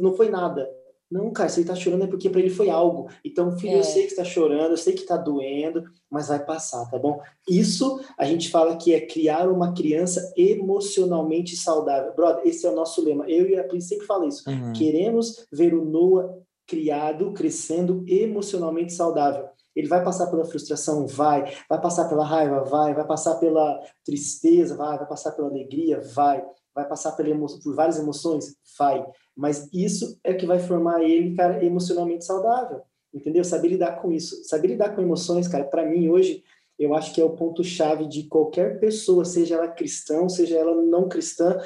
[0.00, 0.68] Não foi nada.
[1.10, 3.08] Não, cara, se ele tá chorando é porque para ele foi algo.
[3.24, 3.78] Então, filho, é.
[3.78, 7.20] eu sei que está chorando, eu sei que está doendo, mas vai passar, tá bom?
[7.48, 12.12] Isso a gente fala que é criar uma criança emocionalmente saudável.
[12.14, 13.28] Brother, esse é o nosso lema.
[13.28, 14.48] Eu e a Pri sempre falam isso.
[14.48, 14.72] Uhum.
[14.72, 16.34] Queremos ver o Noah
[16.66, 19.48] criado, crescendo emocionalmente saudável.
[19.76, 21.06] Ele vai passar pela frustração?
[21.06, 21.54] Vai.
[21.68, 22.64] Vai passar pela raiva?
[22.64, 22.94] Vai.
[22.94, 24.74] Vai passar pela tristeza?
[24.74, 24.96] Vai.
[24.96, 26.00] Vai passar pela alegria?
[26.14, 26.42] Vai.
[26.74, 27.46] Vai passar emo...
[27.62, 28.56] por várias emoções?
[28.78, 29.04] Vai
[29.36, 32.80] mas isso é que vai formar ele, cara, emocionalmente saudável,
[33.12, 33.44] entendeu?
[33.44, 34.42] Saber lidar com isso.
[34.44, 36.42] Saber lidar com emoções, cara, para mim hoje,
[36.78, 41.06] eu acho que é o ponto-chave de qualquer pessoa, seja ela cristã, seja ela não
[41.06, 41.58] cristã.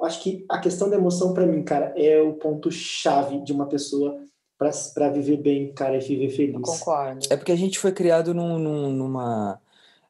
[0.00, 4.18] Acho que a questão da emoção, para mim, cara, é o ponto-chave de uma pessoa
[4.58, 6.54] para viver bem, cara, e viver feliz.
[6.54, 7.26] Eu concordo.
[7.30, 9.60] É porque a gente foi criado num, num, numa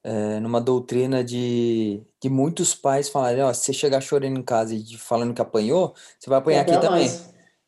[0.03, 4.75] é, numa doutrina de, de muitos pais falarem, ó, se você chegar chorando em casa
[4.75, 7.11] e falando que apanhou, você vai apanhar aqui também.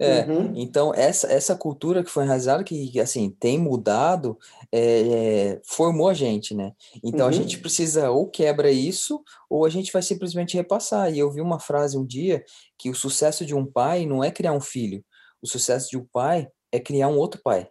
[0.02, 0.54] É, uhum.
[0.56, 4.38] então essa, essa cultura que foi enraizada, que assim, tem mudado,
[4.72, 6.72] é, é, formou a gente, né?
[7.04, 7.28] Então uhum.
[7.28, 11.12] a gente precisa ou quebra isso, ou a gente vai simplesmente repassar.
[11.12, 12.42] E eu vi uma frase um dia
[12.78, 15.04] que o sucesso de um pai não é criar um filho,
[15.42, 17.68] o sucesso de um pai é criar um outro pai.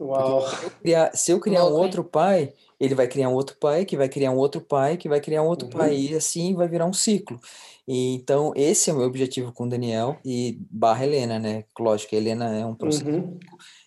[0.00, 0.48] Uau.
[0.48, 3.84] Se eu criar, se eu criar um outro pai, ele vai criar um outro pai,
[3.84, 5.72] que vai criar um outro pai, que vai criar um outro uhum.
[5.72, 7.40] pai, e assim vai virar um ciclo.
[7.86, 11.64] E, então, esse é o meu objetivo com o Daniel e barra Helena, né?
[11.78, 13.38] Lógico que a Helena é um processo uhum.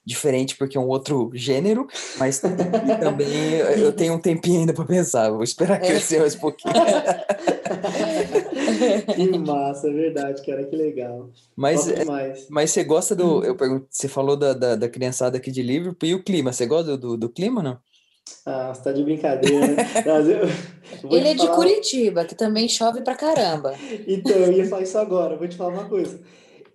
[0.05, 2.39] diferente porque é um outro gênero, mas
[2.99, 5.87] também eu tenho um tempinho ainda para pensar, vou esperar é.
[5.87, 6.73] crescer mais um pouquinho.
[9.15, 11.29] que massa, é verdade, cara, que legal.
[11.55, 12.05] Mas, é,
[12.49, 13.43] mas você gosta do.
[13.43, 16.51] Eu pergunto, você falou da, da, da, criançada aqui de Liverpool e o clima.
[16.51, 17.77] Você gosta do, do clima, não?
[18.45, 19.75] Ah, você tá de brincadeira, né?
[21.09, 23.73] Ele é de Curitiba, que também chove pra caramba.
[24.07, 26.19] Então, eu ia falar isso agora, vou te falar uma coisa.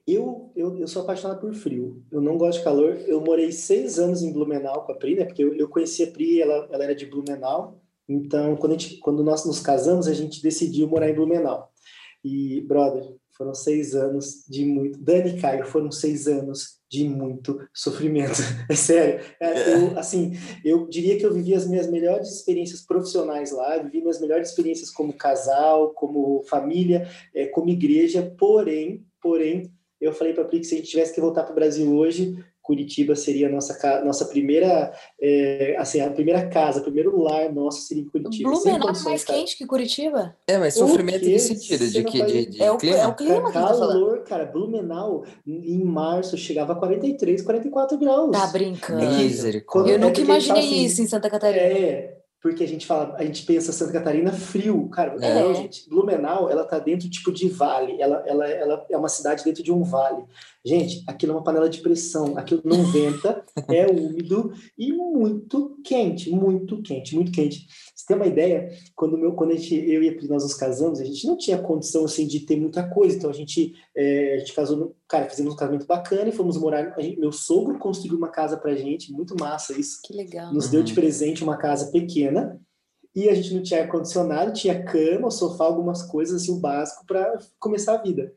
[0.06, 2.00] Eu, eu, eu sou apaixonado por frio.
[2.12, 2.96] Eu não gosto de calor.
[3.08, 5.24] Eu morei seis anos em Blumenau com a Pri, né?
[5.24, 7.80] Porque eu, eu conheci a Pri, ela, ela era de Blumenau.
[8.08, 11.72] Então, quando, a gente, quando nós nos casamos, a gente decidiu morar em Blumenau.
[12.26, 14.98] E, brother, foram seis anos de muito.
[14.98, 18.42] Dani e Caio foram seis anos de muito sofrimento.
[18.68, 19.24] É sério.
[19.40, 20.32] É, eu, assim,
[20.64, 24.90] eu diria que eu vivi as minhas melhores experiências profissionais lá, vivi minhas melhores experiências
[24.90, 28.34] como casal, como família, é, como igreja.
[28.36, 31.52] Porém, porém, eu falei para a Pri que se a gente tivesse que voltar para
[31.52, 36.82] o Brasil hoje, Curitiba seria a nossa, nossa primeira, é, assim, a primeira casa, o
[36.82, 38.50] primeiro lar nosso seria em Curitiba.
[38.50, 39.38] Blumenau é mais cara.
[39.38, 40.36] quente que Curitiba?
[40.48, 42.96] É, mas sofrimento em sentido, de que de, de é, o, clima.
[42.96, 48.32] é o clima que calor, cara, Blumenau, em março, chegava a 43, 44 graus.
[48.32, 49.06] Tá brincando.
[49.06, 49.92] Misericórdia.
[49.92, 51.62] Eu nunca imaginei assim, isso em Santa Catarina.
[51.62, 55.34] É, porque a gente fala, a gente pensa Santa Catarina frio, cara, é.
[55.34, 55.88] não, gente.
[55.88, 59.72] Blumenau, ela tá dentro tipo de vale, ela, ela, ela é uma cidade dentro de
[59.72, 60.22] um vale.
[60.64, 66.30] Gente, aquilo é uma panela de pressão, aquilo não venta, é úmido e muito quente,
[66.30, 67.66] muito quente, muito quente.
[67.94, 68.68] Você tem uma ideia?
[68.94, 71.36] Quando meu, quando a gente, eu e a Pri, nós nos casamos, a gente não
[71.36, 74.96] tinha condição assim de ter muita coisa, então a gente, é, a gente casou, no,
[75.08, 76.94] cara, fizemos um casamento bacana e fomos morar.
[76.98, 80.00] Gente, meu sogro construiu uma casa pra gente, muito massa isso.
[80.04, 80.52] Que legal.
[80.52, 80.70] Nos uhum.
[80.72, 82.60] deu de presente uma casa pequena
[83.14, 87.06] e a gente não tinha ar condicionado, tinha cama, sofá, algumas coisas assim o básico
[87.06, 88.32] para começar a vida.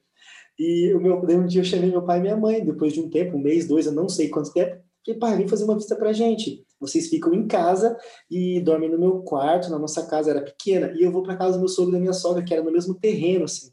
[0.58, 3.10] E o meu, um dia eu chamei meu pai e minha mãe, depois de um
[3.10, 4.82] tempo, um mês, dois, eu não sei quanto tempo.
[5.06, 6.66] Falei, pai, vem fazer uma visita pra gente.
[6.80, 7.98] Vocês ficam em casa
[8.30, 11.54] e dormem no meu quarto, na nossa casa era pequena, e eu vou para casa
[11.54, 13.72] do meu sogro e da minha sogra, que era no mesmo terreno, assim.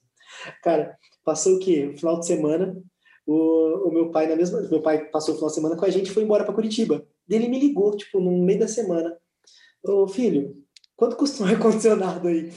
[0.63, 1.87] Cara, passou o quê?
[1.87, 2.81] No final de semana,
[3.27, 5.91] o, o meu pai, na mesma, meu pai passou o final de semana com a
[5.91, 7.05] gente e foi embora para Curitiba.
[7.29, 9.15] E ele me ligou, tipo, no meio da semana.
[9.83, 10.57] Ô, filho,
[10.97, 12.53] quanto custa um ar-condicionado aí?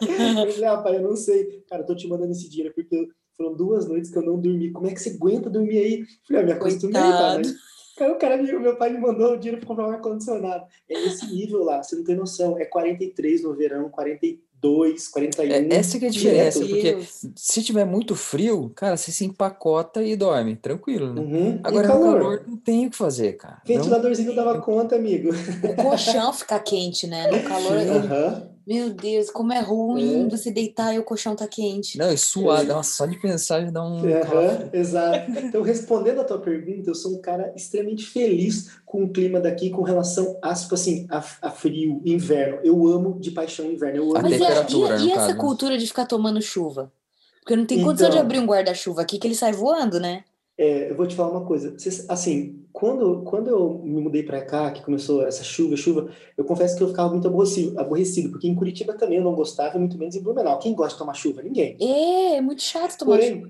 [0.00, 1.64] eu falei, ah, pai, eu não sei.
[1.68, 4.70] Cara, eu tô te mandando esse dinheiro porque foram duas noites que eu não dormi.
[4.70, 6.00] Como é que você aguenta dormir aí?
[6.00, 7.34] Eu falei, ah, me acostumei, tá?
[7.38, 7.52] Mas...
[7.96, 10.64] Cara, o cara, meu pai me mandou o dinheiro para comprar um ar-condicionado.
[10.88, 12.56] É esse nível lá, você não tem noção.
[12.58, 13.90] É 43 no verão,
[14.66, 15.52] 42, 41.
[15.52, 16.98] É, essa que é a diferença, porque
[17.34, 21.20] se tiver muito frio, cara, você se empacota e dorme, tranquilo, né?
[21.20, 21.60] Uhum.
[21.62, 23.60] Agora, no calor, não tem o que fazer, cara.
[23.64, 25.30] Ventiladorzinho não dava conta, amigo.
[25.30, 27.30] O colchão fica quente, né?
[27.30, 27.72] No calor.
[27.72, 28.55] Uhum.
[28.66, 30.28] Meu Deus, como é ruim é.
[30.28, 31.96] você deitar e o colchão tá quente.
[31.96, 32.82] Não, e suado, é.
[32.82, 34.00] só de pensar já dá um.
[34.00, 35.30] Uhum, exato.
[35.38, 39.70] Então, respondendo a tua pergunta, eu sou um cara extremamente feliz com o clima daqui
[39.70, 42.58] com relação a, tipo assim, a, a frio, inverno.
[42.64, 43.98] Eu amo de paixão inverno.
[43.98, 44.96] Eu amo a temperatura.
[44.96, 46.92] E, e, e essa cultura de ficar tomando chuva?
[47.40, 50.24] Porque não tem condição então, de abrir um guarda-chuva aqui que ele sai voando, né?
[50.58, 51.76] É, eu vou te falar uma coisa.
[52.08, 56.76] Assim, quando, quando eu me mudei para cá, que começou essa chuva, chuva, eu confesso
[56.76, 60.14] que eu ficava muito aborrecido, aborrecido, porque em Curitiba também eu não gostava, muito menos
[60.14, 60.58] em Blumenau.
[60.58, 61.42] Quem gosta de tomar chuva?
[61.42, 61.76] Ninguém.
[61.80, 63.48] É, é muito chato tomar Porém, chuva.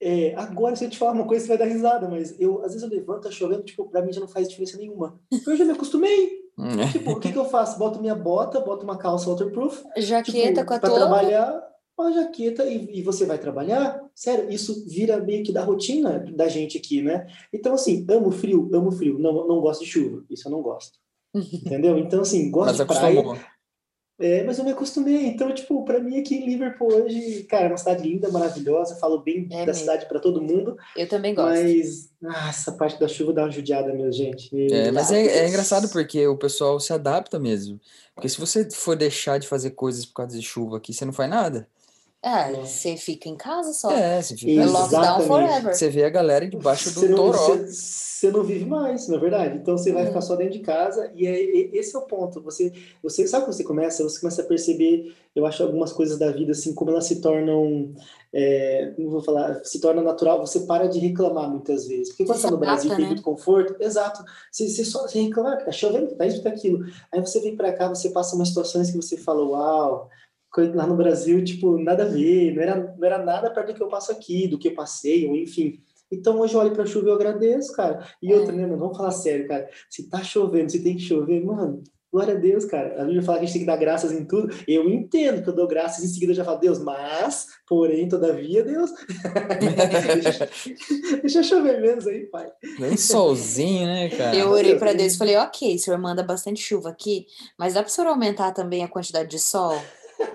[0.00, 2.74] É, agora, se eu te falar uma coisa, você vai dar risada, mas eu, às
[2.74, 5.18] vezes eu levanto, tá chovendo, tipo, pra mim já não faz diferença nenhuma.
[5.46, 6.44] Eu já me acostumei.
[6.92, 7.78] tipo, o que, que eu faço?
[7.78, 9.82] Boto minha bota, boto uma calça waterproof.
[9.96, 14.84] Jaqueta tipo, com a Pra trabalhar uma jaqueta e, e, você vai trabalhar, sério, isso
[14.86, 17.26] vira meio que da rotina da gente aqui, né?
[17.52, 20.98] Então, assim, amo frio, amo frio, não, não gosto de chuva, isso eu não gosto.
[21.34, 21.98] Entendeu?
[21.98, 23.22] Então, assim, gosto mas de praia.
[24.18, 25.26] É, mas eu me acostumei.
[25.26, 29.18] Então, tipo, para mim aqui em Liverpool hoje, cara, é uma cidade linda, maravilhosa, falo
[29.18, 29.80] bem é da mesmo.
[29.80, 30.76] cidade para todo mundo.
[30.96, 31.60] Eu também gosto.
[31.60, 34.54] Mas ah, essa parte da chuva dá uma judiada, minha gente.
[34.54, 37.80] Meu é, mas é, é, engraçado porque o pessoal se adapta mesmo.
[38.14, 41.12] Porque se você for deixar de fazer coisas por causa de chuva aqui, você não
[41.12, 41.68] faz nada.
[42.24, 43.90] É, você fica em casa só.
[43.90, 45.74] É, você fica é lockdown forever.
[45.74, 47.36] Você vê a galera debaixo do não, toró.
[47.36, 49.58] Você, não vive mais, na é verdade.
[49.58, 52.40] Então você vai ficar só dentro de casa e é, esse é o ponto.
[52.40, 56.30] Você, você sabe quando você começa, você começa a perceber, eu acho algumas coisas da
[56.30, 57.92] vida assim como elas se tornam,
[58.32, 60.40] é, não vou falar, se torna natural.
[60.40, 62.96] Você para de reclamar muitas vezes, porque quando você está no Brasil né?
[62.96, 64.24] tem muito conforto, exato.
[64.50, 66.86] Você, você só você reclama, tá chovendo, tá isso, tá aquilo.
[67.12, 70.08] Aí você vem para cá, você passa umas situações que você fala, uau
[70.74, 73.82] lá no Brasil, tipo, nada a ver, não era, não era nada perto do que
[73.82, 75.80] eu passo aqui, do que eu passei, ou enfim.
[76.12, 78.06] Então hoje eu olho pra chuva e eu agradeço, cara.
[78.22, 79.68] E outra, né, mano, vamos falar sério, cara.
[79.90, 83.02] Se tá chovendo, se tem que chover, mano, glória a Deus, cara.
[83.02, 84.54] A Bíblia fala que a gente tem que dar graças em tudo.
[84.68, 88.62] Eu entendo que eu dou graças, em seguida eu já falo, Deus, mas, porém, todavia,
[88.62, 88.90] Deus.
[90.22, 90.48] deixa,
[91.20, 92.48] deixa chover menos aí, pai.
[92.78, 94.36] Nem solzinho, né, cara?
[94.36, 97.26] Eu orei para Deus e falei, ok, o senhor manda bastante chuva aqui,
[97.58, 99.76] mas dá para o senhor aumentar também a quantidade de sol?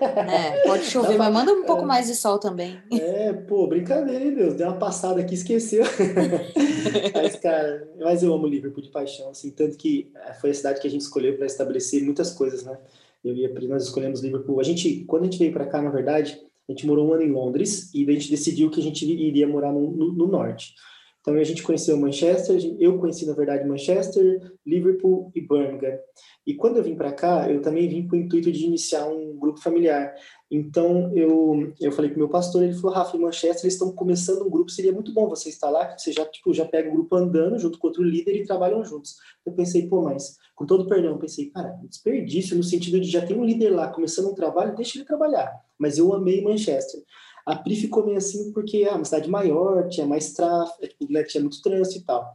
[0.00, 0.60] Né?
[0.60, 2.78] Pode chover, mas manda um pouco mais de sol também.
[2.92, 4.54] É, pô, brincadeira, hein, Deus?
[4.54, 5.84] Deu uma passada aqui, esqueceu.
[7.14, 10.80] mas, cara, mas eu amo Liverpool de paixão, assim, tanto que eh, foi a cidade
[10.80, 12.78] que a gente escolheu para estabelecer muitas coisas, né?
[13.24, 14.60] Eu e nós escolhemos Liverpool.
[14.60, 17.22] A gente, quando a gente veio para cá, na verdade, a gente morou um ano
[17.22, 20.26] em Londres e daí a gente decidiu que a gente iria morar no, no, no
[20.26, 20.74] norte.
[21.20, 25.98] Então a gente conheceu Manchester, eu conheci na verdade Manchester, Liverpool e Birmingham.
[26.46, 29.36] E quando eu vim para cá, eu também vim com o intuito de iniciar um
[29.38, 30.14] grupo familiar.
[30.50, 34.44] Então eu eu falei com meu pastor, ele falou: "Rafa, em Manchester eles estão começando
[34.46, 37.14] um grupo, seria muito bom você estar lá, você já tipo já pega o grupo
[37.16, 39.16] andando junto com outro líder e trabalham juntos".
[39.44, 43.36] Eu pensei, pô, mas com todo perdão, pensei, cara, desperdício no sentido de já tem
[43.36, 45.50] um líder lá começando um trabalho, deixa ele trabalhar.
[45.78, 47.00] Mas eu amei Manchester.
[47.46, 51.22] A Pri ficou meio assim porque é uma cidade maior, tinha mais tráfego, tipo, né,
[51.24, 52.34] tinha muito trânsito e tal.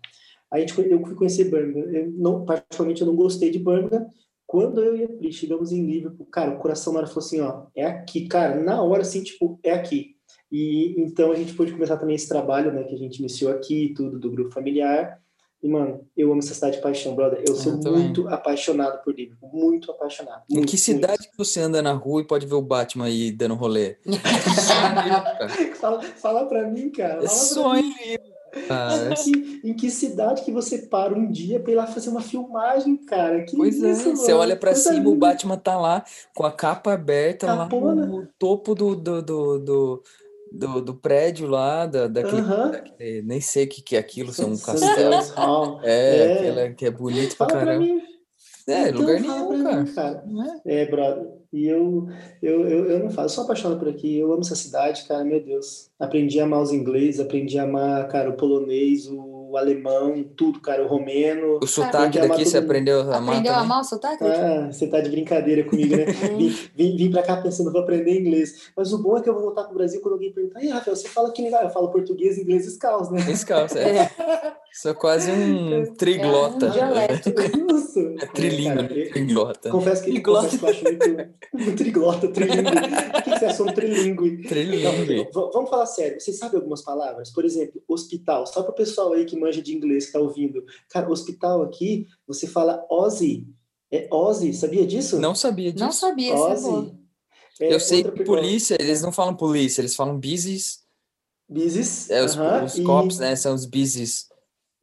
[0.51, 1.91] Aí eu fui conhecer Birmingham.
[1.91, 4.07] Eu não, particularmente eu não gostei de Birmingham.
[4.47, 7.41] Quando eu e a Pri chegamos em Liverpool, cara, o coração na hora falou assim,
[7.41, 10.15] ó, é aqui, cara, na hora assim, tipo, é aqui.
[10.51, 13.93] E então a gente pôde começar também esse trabalho, né, que a gente iniciou aqui,
[13.95, 15.19] tudo do grupo familiar.
[15.65, 17.43] E, mano, eu amo essa cidade de paixão, brother.
[17.47, 19.49] Eu sou eu muito apaixonado por Liverpool.
[19.51, 20.43] Muito apaixonado.
[20.47, 21.31] Muito, em que cidade muito.
[21.31, 23.97] que você anda na rua e pode ver o Batman aí dando rolê?
[25.81, 27.15] fala, fala pra mim, cara.
[27.15, 27.83] Fala Sonho
[28.69, 32.09] ah, em, que, em que cidade que você para um dia pra ir lá fazer
[32.09, 33.43] uma filmagem, cara?
[33.43, 34.17] Que pois isso, é, mano?
[34.17, 35.09] você olha pra Coisa cima, linda.
[35.09, 38.01] o Batman tá lá com a capa aberta Capona.
[38.01, 40.03] lá no topo do, do, do, do,
[40.57, 44.41] do, do prédio lá, da, daquele, daquele- nem sei o que, que é aquilo, se
[44.41, 44.65] é um St.
[44.65, 45.79] castelo.
[45.83, 46.33] É, É.
[46.33, 47.85] aquela que é bonito pra Fala pra caramba.
[47.85, 48.01] mim.
[48.67, 49.83] É, Então, lugar nenhum, pra cara.
[49.83, 50.23] mim, cara.
[50.65, 50.81] É?
[50.81, 51.27] É, brother.
[51.53, 52.07] E eu,
[52.41, 54.17] eu, eu, eu não falo, eu sou apaixonado por aqui.
[54.17, 55.89] Eu amo essa cidade, cara, meu Deus.
[55.99, 60.83] Aprendi a amar os ingleses, aprendi a amar, cara, o polonês, o alemão, tudo, cara,
[60.83, 61.59] o romeno.
[61.61, 64.23] O sotaque daqui você aprendeu a amar Aprendeu a amar o sotaque?
[64.23, 66.05] Ah, você tá de brincadeira comigo, né?
[66.37, 68.69] vim, vim, vim pra cá pensando, vou aprender inglês.
[68.75, 70.95] Mas o bom é que eu vou voltar pro Brasil quando alguém perguntar, e Rafael,
[70.95, 71.63] você fala que legal?
[71.63, 73.19] Eu falo português, inglês e escaus, né?
[73.29, 74.09] Escalça, é.
[74.73, 76.65] Sou quase um triglota.
[76.65, 77.29] É um dialeto.
[77.95, 77.99] Isso.
[77.99, 79.69] É eu- Triglota.
[79.69, 80.49] Confesso que, Triglota.
[80.49, 81.77] confesso que eu acho muito.
[81.77, 82.69] Triglota, trilingue.
[82.69, 84.47] O que que você achou um trilingue?
[84.47, 85.29] Trilingue.
[85.33, 86.19] Não, vamos falar sério.
[86.19, 87.31] Você sabe algumas palavras?
[87.31, 88.45] Por exemplo, hospital.
[88.47, 90.63] Só para o pessoal aí que manja de inglês, que tá ouvindo.
[90.89, 93.47] Cara, hospital aqui, você fala Ozzy.
[93.91, 95.19] É Ozzy, sabia disso?
[95.19, 95.83] Não sabia disso.
[95.85, 96.93] Não sabia, é Ozzy.
[97.61, 100.83] É Eu sei que polícia, eles não falam polícia, eles falam business.
[101.47, 102.09] Business.
[102.09, 103.35] É, os, aham, os e- cops, né?
[103.35, 104.27] São os business.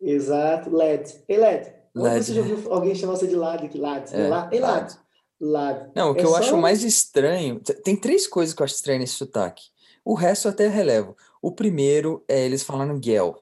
[0.01, 0.71] Exato.
[0.71, 1.23] LED.
[1.29, 1.73] Ei, LED.
[1.95, 2.25] LED.
[2.25, 3.79] você já ouviu alguém chamar você de lad aqui?
[3.79, 4.09] Lad.
[4.15, 4.95] É, Ei, lad.
[5.41, 5.91] lad.
[5.95, 7.61] Não, o que É eu só- acho mais estranho.
[7.85, 9.65] Tem três coisas que eu acho estranho nesse sotaque.
[10.05, 11.17] O resto eu até relevo.
[11.43, 13.42] O primeiro é eles falando gel.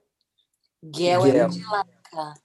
[0.94, 1.60] Gel é de.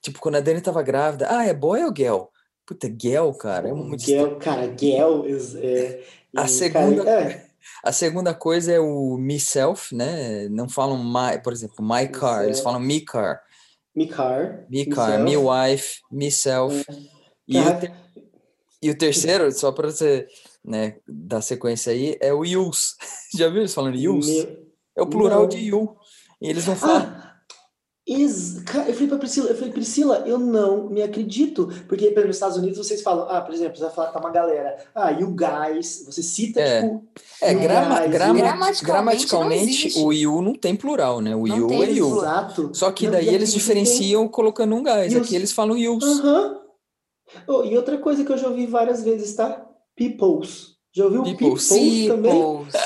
[0.01, 2.31] Tipo, quando a Dani tava grávida, ah, é boy ou gel?
[2.65, 4.29] Puta, gel, cara, é muito estranho.
[4.29, 5.25] Gel, cara, Gel.
[5.61, 6.03] É,
[6.35, 7.45] A segunda- Cara, é,
[7.83, 10.47] A segunda coisa é o myself, né?
[10.49, 12.63] Não falam my, por exemplo, my car, eles Myself.
[12.63, 13.41] falam me car.
[13.95, 14.65] me car.
[14.69, 16.85] Me car, me wife, myself.
[17.47, 17.63] E o,
[18.83, 20.27] e o terceiro, só para você
[20.63, 22.95] né, dar sequência aí, é o yous.
[23.37, 24.27] Já viu eles falando yous?
[24.27, 24.65] meu-
[24.97, 25.47] É o plural não.
[25.49, 25.95] de you.
[26.41, 27.01] E eles não falam.
[27.15, 27.21] Ah,
[28.07, 31.67] ex- eu falei pra Priscila, eu falei, Priscila, eu não me acredito.
[31.87, 34.77] Porque pelos Estados Unidos vocês falam, ah, por exemplo, você vai falar, tá uma galera,
[34.93, 36.81] ah, you guys, você cita, É.
[36.81, 37.03] tipo,
[37.41, 38.85] É, grama, guys, grama, you- Gramaticalmente
[39.27, 41.35] gramaticalmente, o you não tem plural, né?
[41.35, 42.17] O Não you tem é you.
[42.17, 42.69] Exato.
[42.73, 45.11] Só que Não, daí eles diferenciam colocando um gás.
[45.11, 45.25] Yous.
[45.25, 46.03] Aqui eles falam yous.
[46.03, 46.59] Aham.
[47.47, 49.65] Oh, e outra coisa que eu já ouvi várias vezes, tá?
[49.95, 50.74] Peoples.
[50.95, 51.67] Já ouviu Peoples.
[51.67, 52.31] peoples, também?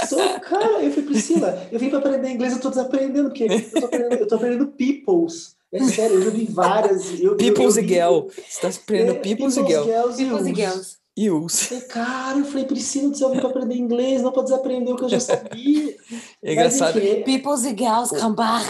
[0.07, 3.71] Sou- cara, eu falei, Priscila, eu vim pra aprender inglês, eu tô desaprendendo, porque eu
[3.81, 5.55] tô aprendendo, eu tô aprendendo peoples.
[5.71, 7.11] É sério, eu já vi várias.
[7.19, 8.21] Eu, eu- Peoples eu e vi- girl.
[8.49, 9.83] Você tá aprendendo É, peoples e girl.
[9.83, 10.97] girls e Peoples e girls.
[11.17, 15.03] E, Cara, eu falei, Priscila, você ouviu pra aprender inglês, não pra desaprender o que
[15.03, 15.95] eu já sabia.
[16.41, 16.97] É engraçado.
[16.97, 18.65] Enfim, Peoples e girls, come back.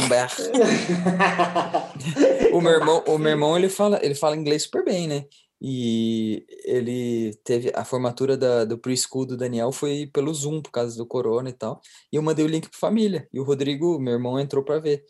[0.00, 0.26] Também.
[2.54, 5.24] O meu irmão, o meu irmão ele fala, ele fala inglês super bem, né?
[5.62, 10.96] E ele teve a formatura da, do preschool do Daniel foi pelo Zoom, por causa
[10.96, 11.80] do corona e tal.
[12.12, 13.28] E eu mandei o link para família.
[13.32, 15.04] E o Rodrigo, meu irmão, entrou para ver.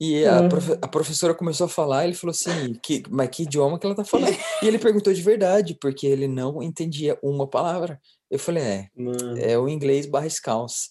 [0.00, 0.48] E a, Uhum.
[0.48, 3.94] profe- a professora começou a falar, ele falou assim, que, mas que idioma que ela
[3.94, 4.34] tá falando?
[4.62, 8.00] E ele perguntou de verdade, porque ele não entendia uma palavra.
[8.30, 10.90] Eu falei, é, Mano, é o inglês barra scalls.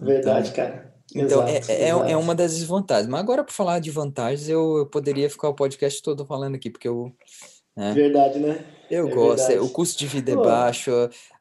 [0.00, 0.94] verdade, cara.
[1.14, 2.18] Então, é, Exato, é, é exato.
[2.18, 3.08] uma das desvantagens.
[3.10, 6.70] Mas agora, para falar de vantagens, eu, eu poderia ficar o podcast todo falando aqui,
[6.70, 7.12] porque eu,
[7.76, 8.64] né, Verdade, né?
[8.90, 9.42] eu É gosto.
[9.42, 9.66] é- verdade.
[9.66, 10.90] O custo de vida é baixo,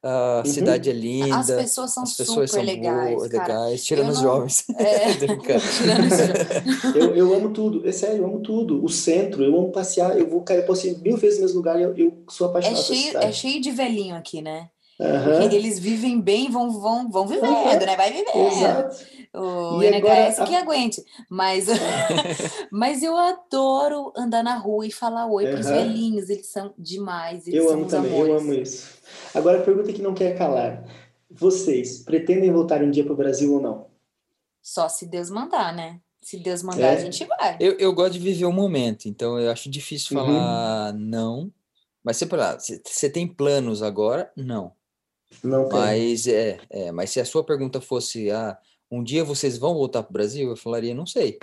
[0.04, 0.52] a Uhum.
[0.54, 3.44] cidade é As linda, pessoas são as pessoas super são legais, boas, cara.
[3.54, 4.66] legais, tirando Eu os não- jovens.
[4.78, 5.62] É, Tô brincando.
[5.78, 6.20] tirando os
[6.96, 8.84] Eu, eu amo tudo, é sério, eu amo tudo.
[8.84, 11.58] O centro, eu amo passear, eu vou, cara, eu posso ir mil vezes no mesmo
[11.58, 14.70] lugar, eu, eu sou É apaixonado essa cheio, é cheio de velhinho aqui, né?
[15.00, 15.50] Uhum.
[15.50, 17.86] Eles vivem bem, vão, vão, vão vivendo, uhum.
[17.86, 17.96] né?
[17.96, 18.48] Vai vivendo.
[18.48, 19.06] Exato.
[19.34, 20.48] O e NHS agora...
[20.48, 21.04] que aguente.
[21.30, 21.68] Mas,
[22.70, 25.52] mas eu adoro andar na rua e falar oi uhum.
[25.52, 26.30] para os velhinhos.
[26.30, 27.48] Eles são demais.
[27.48, 28.30] Eles eu amo também, amores.
[28.30, 28.90] eu amo isso.
[29.34, 30.84] Agora, a pergunta que não quer calar.
[31.32, 33.88] Vocês pretendem voltar um dia para o Brasil ou não?
[34.62, 36.02] Só se Deus mandar, né?
[36.22, 36.98] Se Deus mandar, é.
[36.98, 37.56] a gente vai.
[37.60, 40.26] Eu, eu gosto de viver o momento, então eu acho difícil uhum.
[40.26, 41.00] falar uhum.
[41.00, 41.54] não.
[42.04, 44.32] Mas você, você tem planos agora?
[44.36, 44.74] Não.
[45.44, 45.80] Não tem.
[45.80, 48.58] Mas, é, é, mas se a sua pergunta fosse, ah,
[48.92, 50.50] um dia vocês vão voltar para o Brasil?
[50.50, 51.40] Eu falaria, não sei.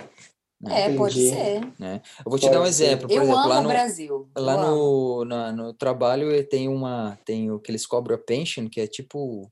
[0.59, 0.85] Né?
[0.85, 1.61] É, pode ser.
[1.79, 2.01] Né?
[2.25, 3.07] Eu vou te pode dar um exemplo.
[3.07, 4.29] Por eu exemplo, amo lá no, Brasil.
[4.35, 7.17] Lá no, na, no trabalho tem uma.
[7.23, 9.51] Tem o que eles cobram a pension, que é tipo.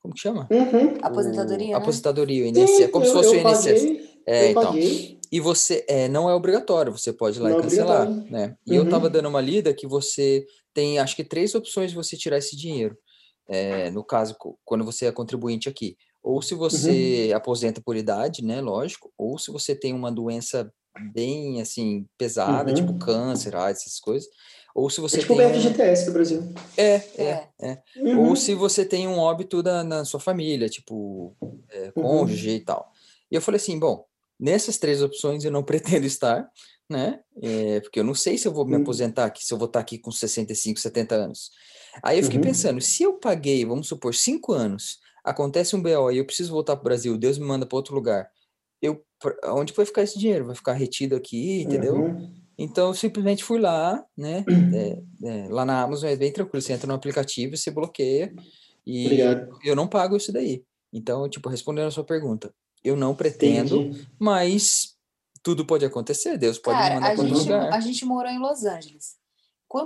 [0.00, 0.46] Como que chama?
[0.50, 0.98] Uhum.
[1.00, 1.68] Aposentadoria.
[1.68, 1.76] O, né?
[1.76, 2.70] Aposentadoria, o INSS.
[2.76, 4.08] Sim, é como eu, se fosse o INSS.
[4.26, 4.64] é, então.
[4.64, 5.18] Paguei.
[5.32, 8.08] E você é, não é obrigatório, você pode ir lá não e é cancelar.
[8.08, 8.54] Né?
[8.64, 8.76] E uhum.
[8.76, 12.38] eu estava dando uma lida que você tem acho que três opções de você tirar
[12.38, 12.96] esse dinheiro.
[13.48, 15.96] É, no caso, quando você é contribuinte aqui.
[16.22, 17.36] Ou se você uhum.
[17.36, 18.60] aposenta por idade, né?
[18.60, 20.72] Lógico, ou se você tem uma doença
[21.12, 22.94] bem assim pesada, tipo uhum.
[22.94, 24.28] tipo câncer, AIDS, essas coisas.
[24.74, 26.54] Ou se você é tipo tem o BFGTS do Brasil.
[26.76, 27.82] É, é, é.
[27.96, 28.28] Uhum.
[28.28, 31.36] Ou se você tem um óbito da, na sua família, tipo
[31.70, 32.56] é, cônjuge uhum.
[32.56, 32.92] e tal.
[33.30, 34.04] E eu falei assim, bom,
[34.38, 36.48] nessas três opções eu não pretendo estar,
[36.88, 37.20] né?
[37.40, 39.80] É, porque eu não sei se eu vou me aposentar aqui, se eu vou estar
[39.80, 41.50] aqui com 65, 70 anos.
[42.02, 42.44] Aí eu fiquei uhum.
[42.44, 46.76] pensando, se eu paguei, vamos supor, cinco anos, acontece um BO e eu preciso voltar
[46.76, 48.28] para o Brasil, Deus me manda para outro lugar,
[48.82, 49.02] eu,
[49.46, 50.44] onde vai ficar esse dinheiro?
[50.44, 51.94] Vai ficar retido aqui, entendeu?
[51.94, 52.34] Uhum.
[52.58, 54.44] Então eu simplesmente fui lá, né?
[54.74, 58.34] É, é, lá na Amazon é bem tranquilo, você entra no aplicativo, você bloqueia
[58.86, 59.58] e Obrigado.
[59.64, 60.62] eu não pago isso daí.
[60.92, 64.06] Então, tipo, respondendo a sua pergunta, eu não pretendo, Entendi.
[64.18, 64.94] mas
[65.42, 67.72] tudo pode acontecer, Deus pode Cara, me mandar para outro lugar.
[67.72, 69.16] A gente morou em Los Angeles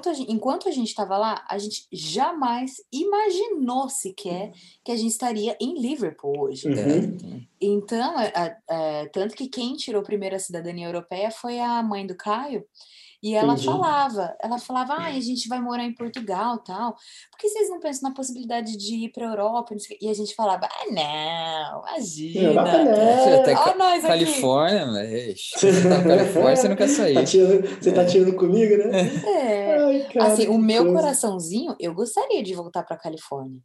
[0.09, 4.53] a gente, enquanto a gente estava lá, a gente jamais imaginou sequer
[4.85, 6.69] que a gente estaria em Liverpool hoje.
[6.69, 7.47] Uhum.
[7.61, 12.15] Então, é, é, tanto que quem tirou primeiro a cidadania europeia foi a mãe do
[12.15, 12.65] Caio.
[13.21, 13.67] E ela Entendi.
[13.67, 16.93] falava, ela falava, ah, a gente vai morar em Portugal tal.
[17.31, 19.75] Por que vocês não pensam na possibilidade de ir para a Europa?
[20.01, 22.63] E a gente falava, ah, não, imagina.
[22.63, 27.15] Não, Olha nós Califórnia, mas você tá Califórnia, você não quer sair.
[27.15, 29.01] Tá tirando, você tá tirando comigo, né?
[29.27, 29.79] É.
[29.79, 31.01] Ai, cara, assim, o meu coisa.
[31.01, 33.61] coraçãozinho, eu gostaria de voltar para Califórnia.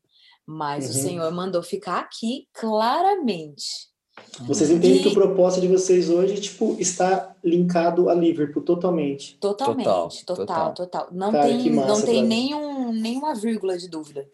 [0.47, 0.89] Mas uhum.
[0.89, 3.92] o Senhor mandou ficar aqui claramente.
[4.41, 5.01] Vocês entendem e...
[5.01, 9.37] que o propósito de vocês hoje, tipo, está linkado a Liverpool totalmente.
[9.39, 10.73] Totalmente, total, total.
[10.73, 11.07] total.
[11.11, 14.27] Não Cara, tem, massa, não tem nenhum, nenhuma vírgula de dúvida.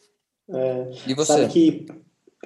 [0.50, 1.34] É, e você?
[1.34, 1.86] Sabe que,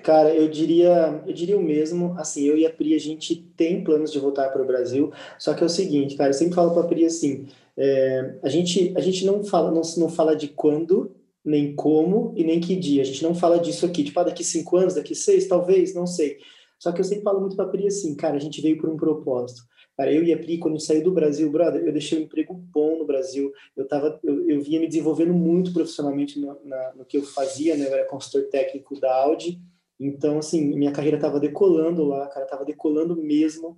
[0.03, 3.83] cara, eu diria, eu diria o mesmo, assim, eu e a Pri, a gente tem
[3.83, 6.71] planos de voltar para o Brasil, só que é o seguinte, cara, eu sempre falo
[6.71, 10.47] para a Pri assim, é, a, gente, a gente não fala, não, não fala de
[10.49, 13.01] quando, nem como e nem que dia.
[13.01, 16.07] A gente não fala disso aqui, tipo, ah, daqui cinco anos, daqui seis, talvez, não
[16.07, 16.37] sei.
[16.83, 18.97] Só que eu sempre falo muito pra Pri assim, cara, a gente veio por um
[18.97, 19.61] propósito.
[19.95, 22.53] Cara, eu e a Pri, quando eu saí do Brasil, brother, eu deixei um emprego
[22.53, 23.53] bom no Brasil.
[23.73, 27.77] Eu tava, eu, eu vinha me desenvolvendo muito profissionalmente no, na, no que eu fazia,
[27.77, 27.87] né?
[27.87, 29.61] Eu era consultor técnico da Audi.
[29.97, 33.77] Então, assim, minha carreira tava decolando lá, cara, tava decolando mesmo.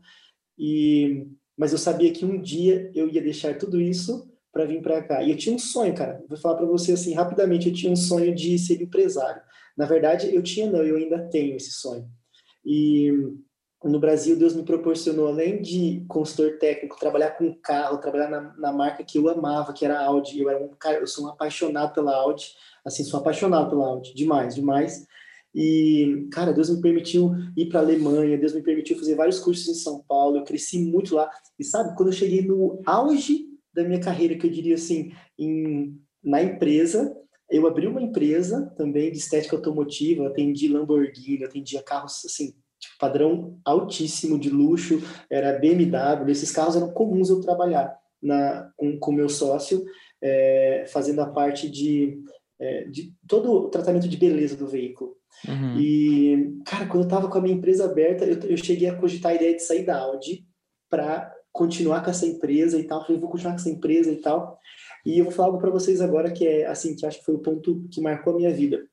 [0.58, 5.04] E mas eu sabia que um dia eu ia deixar tudo isso para vir para
[5.04, 5.22] cá.
[5.22, 6.26] E eu tinha um sonho, cara.
[6.28, 9.44] Vou falar para você assim rapidamente, eu tinha um sonho de ser empresário.
[9.78, 12.10] Na verdade, eu tinha não, eu ainda tenho esse sonho.
[12.66, 13.12] E
[13.84, 18.74] no Brasil, Deus me proporcionou, além de consultor técnico, trabalhar com carro, trabalhar na, na
[18.74, 20.40] marca que eu amava, que era a Audi.
[20.40, 22.54] Eu, era um, cara, eu sou um apaixonado pela Audi,
[22.84, 25.06] assim, sou apaixonado pela Audi, demais, demais.
[25.54, 29.68] E, cara, Deus me permitiu ir para a Alemanha, Deus me permitiu fazer vários cursos
[29.68, 31.30] em São Paulo, eu cresci muito lá.
[31.58, 35.98] E sabe, quando eu cheguei no auge da minha carreira, que eu diria assim, em,
[36.24, 37.16] na empresa,
[37.56, 43.60] eu abri uma empresa também de estética automotiva, atendi Lamborghini, atendia carros assim, tipo, padrão
[43.64, 49.30] altíssimo de luxo, era BMW, esses carros eram comuns eu trabalhar na, com o meu
[49.30, 49.86] sócio,
[50.22, 52.18] é, fazendo a parte de,
[52.60, 55.16] é, de todo o tratamento de beleza do veículo.
[55.48, 55.80] Uhum.
[55.80, 59.32] E, cara, quando eu tava com a minha empresa aberta, eu, eu cheguei a cogitar
[59.32, 60.46] a ideia de sair da Audi
[60.90, 63.02] para continuar com essa empresa e tal.
[63.02, 64.60] Falei, vou continuar com essa empresa e tal.
[65.06, 67.36] E eu vou falar algo para vocês agora que é assim, que acho que foi
[67.36, 68.84] o ponto que marcou a minha vida.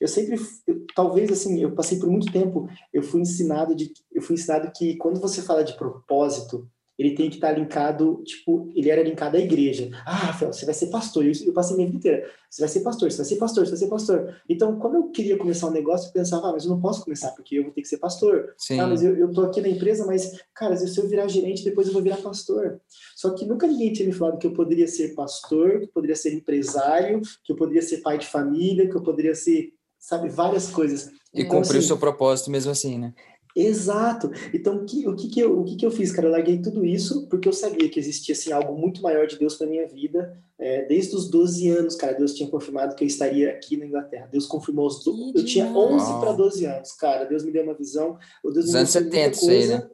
[0.00, 4.20] Eu sempre, eu, talvez assim, eu passei por muito tempo, eu fui ensinado de, eu
[4.20, 6.68] fui ensinado que quando você fala de propósito,
[7.02, 9.90] ele tem que estar linkado, tipo, ele era linkado à igreja.
[10.06, 11.26] Ah, Rafael, você vai ser pastor.
[11.26, 12.30] Eu, eu passei minha vida inteira.
[12.48, 14.36] Você vai ser pastor, você vai ser pastor, você vai ser pastor.
[14.48, 17.30] Então, quando eu queria começar um negócio, eu pensava, ah, mas eu não posso começar,
[17.32, 18.54] porque eu vou ter que ser pastor.
[18.56, 18.78] Sim.
[18.78, 21.86] Ah, mas eu, eu tô aqui na empresa, mas, cara, se eu virar gerente, depois
[21.88, 22.80] eu vou virar pastor.
[23.16, 26.16] Só que nunca ninguém tinha me falado que eu poderia ser pastor, que eu poderia
[26.16, 29.72] ser empresário, que eu poderia ser pai de família, que eu poderia ser
[30.02, 30.28] sabe?
[30.28, 31.10] Várias coisas.
[31.32, 33.14] E então, cumpriu o assim, seu propósito mesmo assim, né?
[33.54, 34.30] Exato.
[34.52, 36.26] Então, o que, o, que, que, eu, o que, que eu fiz, cara?
[36.26, 39.56] Eu larguei tudo isso porque eu sabia que existia assim, algo muito maior de Deus
[39.56, 40.38] para minha vida.
[40.62, 44.28] É, desde os 12 anos, cara, Deus tinha confirmado que eu estaria aqui na Inglaterra.
[44.30, 45.32] Deus confirmou os do...
[45.34, 47.24] Eu tinha 11 para 12 anos, cara.
[47.24, 48.16] Deus me deu uma visão.
[48.44, 49.90] O Deus Os anos 70, isso aí, né?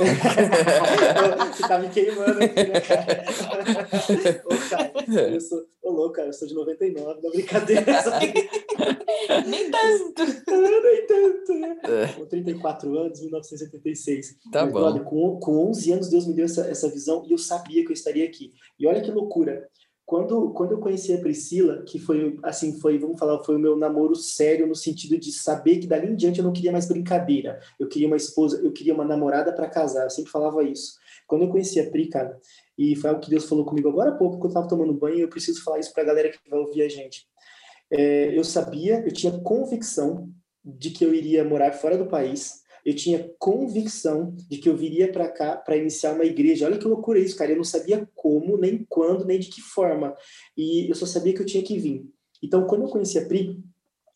[1.54, 3.24] Você tá me queimando aqui, né, cara?
[4.44, 7.84] Ô, cara, eu sou, ô, louco, cara, eu sou de 99, não brincadeira.
[9.46, 10.24] Nem tanto.
[10.82, 11.76] Nem tanto, né?
[11.84, 12.06] É.
[12.14, 14.36] Com 34 anos, 1976.
[14.50, 14.80] Tá Mas, bom.
[14.80, 17.90] Olha, com, com 11 anos, Deus me deu essa, essa visão e eu sabia que
[17.90, 18.52] eu estaria aqui.
[18.78, 19.68] E olha que loucura.
[20.10, 23.76] Quando, quando eu conheci a Priscila, que foi, assim, foi, vamos falar, foi o meu
[23.76, 27.60] namoro sério no sentido de saber que dali em diante eu não queria mais brincadeira.
[27.78, 30.02] Eu queria uma esposa, eu queria uma namorada para casar.
[30.02, 30.94] Eu sempre falava isso.
[31.28, 32.36] Quando eu conheci a Pri, cara,
[32.76, 35.20] e foi algo que Deus falou comigo agora há pouco, quando eu estava tomando banho,
[35.20, 37.28] eu preciso falar isso para a galera que vai ouvir a gente.
[37.88, 40.28] É, eu sabia, eu tinha convicção
[40.64, 45.10] de que eu iria morar fora do país, eu tinha convicção de que eu viria
[45.10, 46.66] para cá para iniciar uma igreja.
[46.66, 47.52] Olha que loucura isso, cara.
[47.52, 50.14] Eu não sabia como, nem quando, nem de que forma.
[50.56, 52.04] E eu só sabia que eu tinha que vir.
[52.42, 53.58] Então, quando eu conheci a Pri,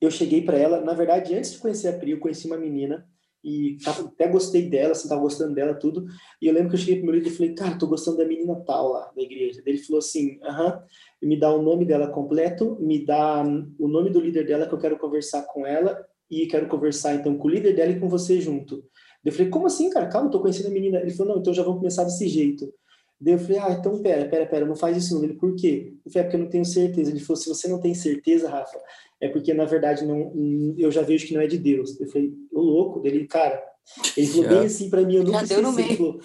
[0.01, 0.81] eu cheguei para ela.
[0.81, 3.07] Na verdade, antes de conhecer a Pri, eu conheci uma menina
[3.45, 6.07] e até gostei dela, assim, tava gostando dela, tudo.
[6.41, 8.25] E eu lembro que eu cheguei pro meu líder e falei, cara, tô gostando da
[8.25, 9.63] menina tal lá da igreja.
[9.67, 10.83] Ele falou assim, aham,
[11.23, 13.45] me dá o nome dela completo, me dá
[13.79, 17.37] o nome do líder dela que eu quero conversar com ela e quero conversar então
[17.37, 18.85] com o líder dela e com você junto.
[19.25, 20.07] Eu falei, como assim, cara?
[20.07, 21.01] Calma, tô conhecendo a menina.
[21.01, 22.73] Ele falou, não, então já vamos começar desse jeito.
[23.21, 25.25] Daí eu falei, ah, então pera, pera, pera, não faz isso não.
[25.25, 25.95] Ele, por quê?
[26.05, 27.11] Eu falei, é porque eu não tenho certeza.
[27.11, 28.79] Ele falou, se você não tem certeza, Rafa,
[29.21, 30.33] é porque na verdade não,
[30.77, 31.99] eu já vejo que não é de Deus.
[31.99, 33.01] Eu falei, ô louco.
[33.07, 33.63] Ele, cara,
[34.17, 36.21] ele falou bem assim para mim, eu nunca sei se ele falou,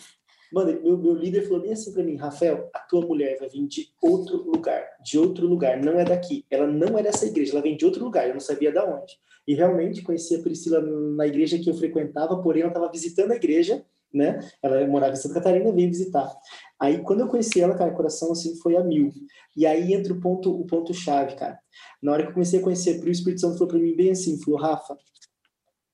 [0.52, 3.68] Mano, meu, meu líder falou bem assim para mim, Rafael, a tua mulher vai vir
[3.68, 6.44] de outro lugar, de outro lugar, não é daqui.
[6.50, 9.14] Ela não é dessa igreja, ela vem de outro lugar, eu não sabia de onde.
[9.50, 13.36] E realmente conheci a Priscila na igreja que eu frequentava, porém ela estava visitando a
[13.36, 13.84] igreja,
[14.14, 14.48] né?
[14.62, 16.32] Ela morava em Santa Catarina, veio visitar.
[16.80, 19.12] Aí quando eu conheci ela, cara, o coração assim foi a mil.
[19.58, 21.58] E aí entra o ponto, o ponto chave, cara.
[22.00, 23.96] Na hora que eu comecei a conhecer a Pri, o Espírito Santo falou para mim
[23.96, 24.96] bem assim, falou, Rafa,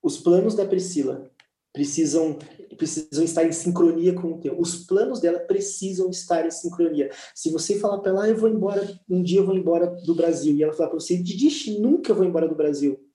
[0.02, 1.30] os planos da Priscila
[1.72, 2.38] precisam
[2.76, 4.60] precisam estar em sincronia com o teu.
[4.60, 7.08] Os planos dela precisam estar em sincronia.
[7.34, 10.14] Se você falar para ela, ah, eu vou embora, um dia eu vou embora do
[10.14, 13.05] Brasil, e ela falar para você, Didi, nunca eu vou embora do Brasil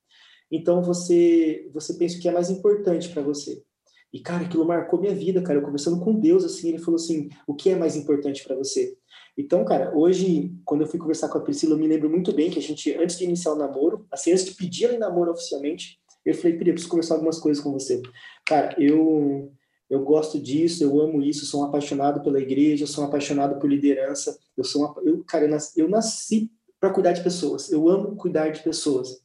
[0.51, 3.63] então você você pensa o que é mais importante para você.
[4.13, 5.59] E cara, aquilo marcou minha vida, cara.
[5.59, 8.97] Eu conversando com Deus assim, ele falou assim: "O que é mais importante para você?"
[9.37, 12.49] Então, cara, hoje quando eu fui conversar com a Priscila, eu me lembro muito bem
[12.51, 15.31] que a gente antes de iniciar o namoro, assim, antes de pedir ela em namoro
[15.31, 18.01] oficialmente, eu falei: "Pri, eu preciso conversar algumas coisas com você".
[18.45, 19.51] Cara, eu
[19.91, 23.69] eu gosto disso, eu amo isso, sou um apaixonado pela igreja, sou um apaixonado por
[23.69, 24.39] liderança.
[24.55, 26.49] Eu sou uma, eu, cara, eu nasci, eu nasci
[26.79, 27.69] para cuidar de pessoas.
[27.69, 29.21] Eu amo cuidar de pessoas.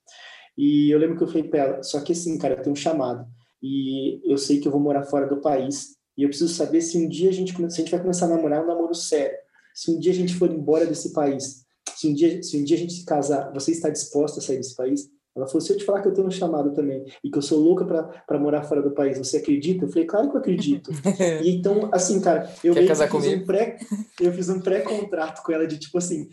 [0.57, 2.77] E eu lembro que eu falei para ela, só que assim, cara, eu tenho um
[2.77, 3.27] chamado.
[3.63, 5.97] E eu sei que eu vou morar fora do país.
[6.17, 8.31] E eu preciso saber se um dia a gente, se a gente vai começar a
[8.31, 9.37] namorar, um namoro sério.
[9.75, 11.65] Se um dia a gente for embora desse país.
[11.95, 14.57] Se um dia, se um dia a gente se casar, você está disposta a sair
[14.57, 15.11] desse país?
[15.37, 17.43] Ela falou: se eu te falar que eu tenho um chamado também e que eu
[17.43, 17.85] sou louca
[18.27, 19.85] para morar fora do país, você acredita?
[19.85, 20.91] Eu falei: claro que eu acredito.
[21.45, 23.77] e então, assim, cara, eu, Quer casar fiz um pré,
[24.19, 26.31] eu fiz um pré-contrato com ela de tipo assim: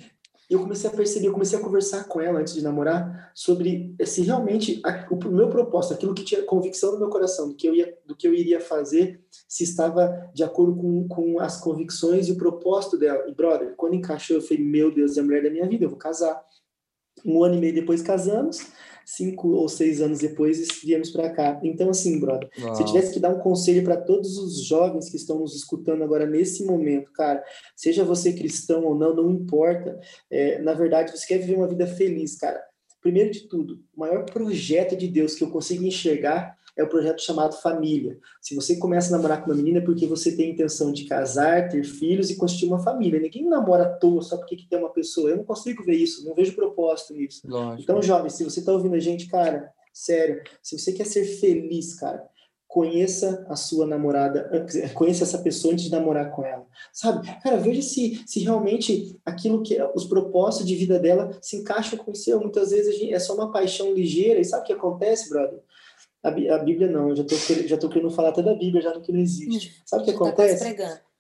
[0.54, 4.22] eu comecei a perceber, eu comecei a conversar com ela antes de namorar sobre se
[4.22, 7.74] realmente a, o meu propósito, aquilo que tinha convicção no meu coração, do que eu,
[7.74, 12.32] ia, do que eu iria fazer, se estava de acordo com, com as convicções e
[12.32, 13.26] o propósito dela.
[13.28, 15.90] E, brother, quando encaixou, eu falei, meu Deus, é a mulher da minha vida, eu
[15.90, 16.44] vou casar.
[17.26, 18.72] Um ano e meio depois casamos,
[19.06, 21.60] cinco ou seis anos depois viemos para cá.
[21.64, 22.76] Então, assim, brother, Uau.
[22.76, 26.04] se eu tivesse que dar um conselho para todos os jovens que estão nos escutando
[26.04, 27.44] agora nesse momento, cara,
[27.76, 30.00] seja você cristão ou não, não importa.
[30.30, 32.62] É, na verdade, você quer viver uma vida feliz, cara.
[33.02, 37.22] Primeiro de tudo, o maior projeto de Deus que eu consigo enxergar é o projeto
[37.22, 38.18] chamado família.
[38.42, 41.06] Se você começa a namorar com uma menina é porque você tem a intenção de
[41.06, 43.20] casar, ter filhos e constituir uma família.
[43.20, 45.30] Ninguém namora à toa só porque que tem uma pessoa.
[45.30, 47.42] Eu não consigo ver isso, não vejo propósito nisso.
[47.46, 47.82] Lógico.
[47.82, 51.94] Então, jovem, se você está ouvindo a gente, cara, sério, se você quer ser feliz,
[51.96, 52.28] cara,
[52.74, 54.50] conheça a sua namorada,
[54.96, 57.28] conheça essa pessoa antes de namorar com ela, sabe?
[57.44, 62.10] Cara, veja se, se realmente aquilo que os propósitos de vida dela se encaixam com
[62.10, 62.40] o seu.
[62.40, 65.60] Muitas vezes é só uma paixão ligeira e sabe o que acontece, brother?
[66.24, 67.36] A, a Bíblia não, eu já tô,
[67.68, 69.82] já tô querendo falar até da Bíblia, já no que não existe.
[69.86, 70.76] Sabe o que tá acontece?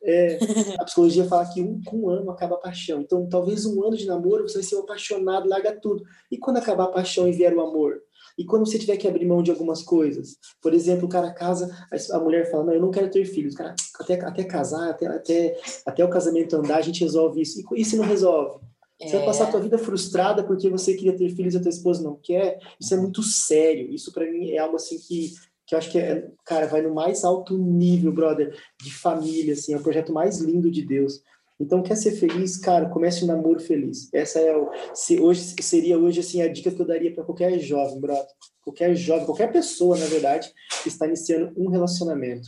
[0.05, 0.37] É,
[0.79, 3.01] a psicologia fala que um, com um ano acaba a paixão.
[3.01, 6.03] Então, talvez um ano de namoro você vai ser um apaixonado, larga tudo.
[6.31, 8.01] E quando acabar a paixão e vier o amor?
[8.37, 10.37] E quando você tiver que abrir mão de algumas coisas?
[10.61, 11.69] Por exemplo, o cara casa,
[12.11, 13.55] a mulher fala, não, eu não quero ter filhos.
[13.55, 17.59] Cara, até, até casar, até, até, até o casamento andar, a gente resolve isso.
[17.59, 18.59] E, e se não resolve?
[19.07, 21.69] Você vai passar a tua vida frustrada porque você queria ter filhos e a tua
[21.69, 22.59] esposa não quer.
[22.79, 23.93] Isso é muito sério.
[23.93, 25.33] Isso para mim é algo assim que,
[25.65, 29.73] que eu acho que é, cara, vai no mais alto nível, brother, de família, assim,
[29.73, 31.21] é o projeto mais lindo de Deus.
[31.59, 34.09] Então, quer ser feliz, cara, comece um namoro feliz.
[34.13, 37.57] Essa é o, se hoje seria hoje assim a dica que eu daria para qualquer
[37.59, 38.27] jovem, brother.
[38.63, 40.51] Qualquer jovem, qualquer pessoa, na verdade,
[40.81, 42.47] que está iniciando um relacionamento.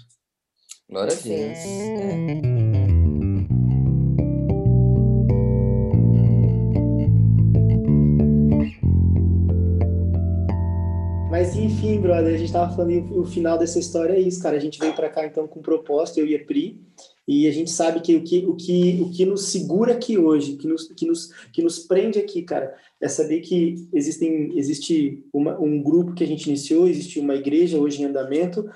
[0.89, 1.57] Glória a Deus.
[1.57, 2.84] É.
[11.85, 14.57] Enfim, brother, a gente tava falando o final dessa história é isso, cara.
[14.57, 16.81] A gente veio para cá então com propósito, eu e a Pri,
[17.27, 20.55] e a gente sabe que o que, o que, o que nos segura aqui hoje,
[20.55, 25.59] que nos, que nos, que nos prende aqui, cara, é saber que existem, existe uma,
[25.59, 28.67] um grupo que a gente iniciou, existe uma igreja hoje em andamento,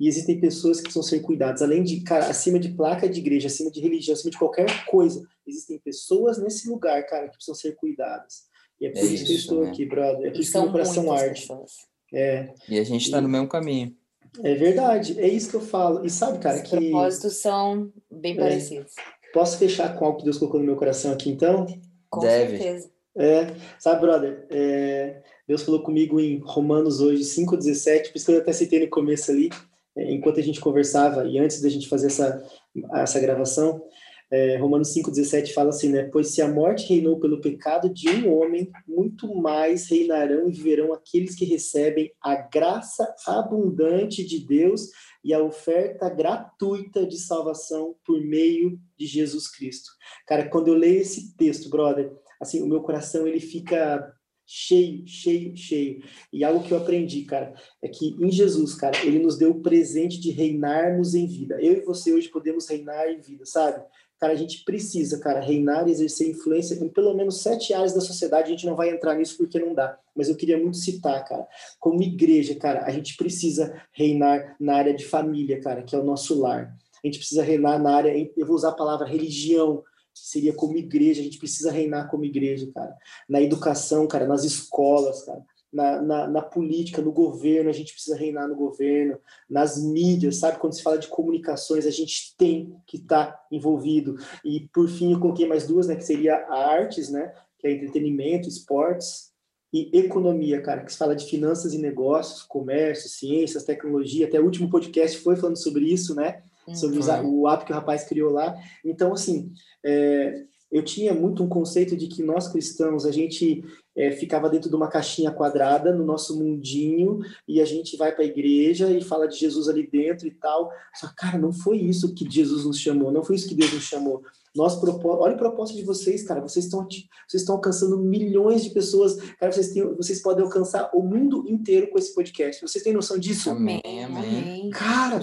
[0.00, 1.62] e existem pessoas que precisam ser cuidadas.
[1.62, 5.24] Além de, cara, acima de placa de igreja, acima de religião, acima de qualquer coisa,
[5.46, 8.42] existem pessoas nesse lugar, cara, que precisam ser cuidadas.
[8.80, 9.70] E é por é isso, isso, que eu estou né?
[9.70, 10.26] aqui, brother.
[10.26, 11.40] É por isso que meu coração arde.
[11.42, 11.95] Pessoas.
[12.12, 12.50] É.
[12.68, 13.94] E a gente está no mesmo caminho.
[14.42, 16.04] É verdade, é isso que eu falo.
[16.04, 16.76] E sabe, cara, Os que.
[16.76, 18.40] Os propósitos são bem é.
[18.40, 18.92] parecidos.
[19.32, 21.66] Posso fechar com algo que Deus colocou no meu coração aqui, então?
[22.08, 22.58] Com Deve.
[22.58, 22.90] certeza.
[23.18, 28.38] É, sabe, brother, é, Deus falou comigo em Romanos hoje 5,17, por isso que eu
[28.38, 29.48] até citei no começo ali,
[29.96, 32.46] é, enquanto a gente conversava e antes da gente fazer essa,
[32.94, 33.82] essa gravação,
[34.30, 36.08] é, Romanos 5,17 fala assim, né?
[36.12, 40.92] Pois se a morte reinou pelo pecado de um homem, muito mais reinarão e viverão
[40.92, 44.90] aqueles que recebem a graça abundante de Deus
[45.22, 49.90] e a oferta gratuita de salvação por meio de Jesus Cristo.
[50.26, 54.12] Cara, quando eu leio esse texto, brother, assim, o meu coração ele fica
[54.46, 56.02] cheio, cheio, cheio.
[56.32, 57.52] E algo que eu aprendi, cara,
[57.82, 61.60] é que em Jesus, cara, ele nos deu o presente de reinarmos em vida.
[61.60, 63.84] Eu e você hoje podemos reinar em vida, sabe?
[64.18, 68.00] Cara, a gente precisa, cara, reinar e exercer influência em pelo menos sete áreas da
[68.00, 68.48] sociedade.
[68.48, 69.98] A gente não vai entrar nisso porque não dá.
[70.14, 71.46] Mas eu queria muito citar, cara,
[71.78, 76.04] como igreja, cara, a gente precisa reinar na área de família, cara, que é o
[76.04, 76.74] nosso lar.
[77.04, 79.82] A gente precisa reinar na área, eu vou usar a palavra religião,
[80.14, 81.20] que seria como igreja.
[81.20, 82.96] A gente precisa reinar como igreja, cara.
[83.28, 85.44] Na educação, cara, nas escolas, cara
[85.76, 89.18] na, na, na, política, no governo, a gente precisa reinar no governo,
[89.48, 90.58] nas mídias, sabe?
[90.58, 94.16] Quando se fala de comunicações, a gente tem que estar tá envolvido.
[94.42, 95.94] E, por fim, eu coloquei mais duas, né?
[95.94, 97.30] Que seria a artes, né?
[97.58, 99.30] Que é entretenimento, esportes
[99.70, 104.26] e economia, cara, que se fala de finanças e negócios, comércio, ciências, tecnologia.
[104.26, 106.42] Até o último podcast foi falando sobre isso, né?
[106.74, 107.42] Sobre uhum.
[107.42, 108.56] o app que o rapaz criou lá.
[108.84, 109.52] Então, assim,
[109.84, 113.64] é, eu tinha muito um conceito de que nós cristãos, a gente
[113.96, 118.24] é, ficava dentro de uma caixinha quadrada, no nosso mundinho, e a gente vai para
[118.24, 120.70] a igreja e fala de Jesus ali dentro e tal.
[120.94, 123.84] Só, cara, não foi isso que Jesus nos chamou, não foi isso que Deus nos
[123.84, 124.22] chamou.
[124.54, 126.40] Nós olha o propósito de vocês, cara.
[126.40, 126.86] Vocês estão,
[127.28, 129.16] vocês estão alcançando milhões de pessoas.
[129.38, 132.62] Cara, vocês, têm, vocês podem alcançar o mundo inteiro com esse podcast.
[132.62, 133.50] Vocês têm noção disso?
[133.50, 134.70] Amém, amém.
[134.70, 135.20] Cara,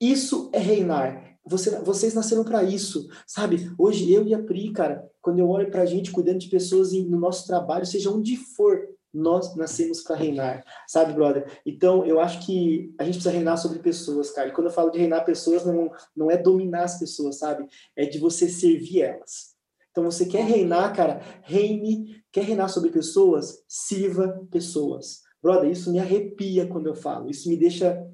[0.00, 1.29] isso é reinar.
[1.46, 3.72] Você, vocês nasceram para isso, sabe?
[3.78, 6.92] Hoje eu e a Pri, cara, quando eu olho para a gente cuidando de pessoas
[6.92, 11.60] no nosso trabalho, seja onde for, nós nascemos para reinar, sabe, brother?
[11.66, 14.48] Então, eu acho que a gente precisa reinar sobre pessoas, cara.
[14.48, 17.66] E quando eu falo de reinar pessoas, não, não é dominar as pessoas, sabe?
[17.96, 19.56] É de você servir elas.
[19.90, 22.22] Então, você quer reinar, cara, reine.
[22.30, 23.64] Quer reinar sobre pessoas?
[23.66, 25.22] Sirva pessoas.
[25.42, 27.28] Brother, isso me arrepia quando eu falo.
[27.28, 28.06] Isso me deixa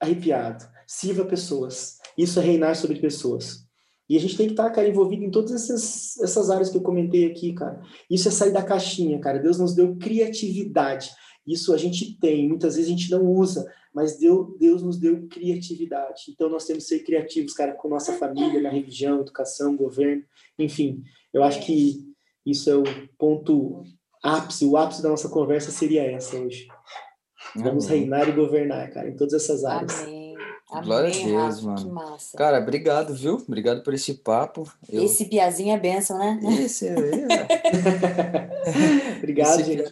[0.00, 0.64] arrepiado.
[0.86, 1.99] Sirva pessoas.
[2.16, 3.66] Isso é reinar sobre pessoas.
[4.08, 6.82] E a gente tem que estar, cara, envolvido em todas essas, essas áreas que eu
[6.82, 7.80] comentei aqui, cara.
[8.10, 9.38] Isso é sair da caixinha, cara.
[9.38, 11.10] Deus nos deu criatividade.
[11.46, 15.28] Isso a gente tem, muitas vezes a gente não usa, mas Deus, Deus nos deu
[15.28, 16.24] criatividade.
[16.28, 20.22] Então nós temos que ser criativos, cara, com nossa família, na religião, educação, governo,
[20.58, 21.02] enfim.
[21.32, 22.04] Eu acho que
[22.44, 22.84] isso é o
[23.18, 23.84] ponto
[24.22, 26.66] ápice, o ápice da nossa conversa seria essa hoje.
[27.56, 28.00] Vamos Amém.
[28.00, 30.02] reinar e governar, cara, em todas essas áreas.
[30.02, 30.19] Amém.
[30.70, 31.84] Amém, Glória a Deus, Rafa, mano.
[31.84, 32.38] Que massa.
[32.38, 33.36] Cara, obrigado, viu?
[33.36, 34.70] Obrigado por esse papo.
[34.88, 35.04] Eu...
[35.04, 36.38] Esse piazinho é benção, né?
[36.62, 36.94] Esse é.
[39.18, 39.90] obrigado, esse gente.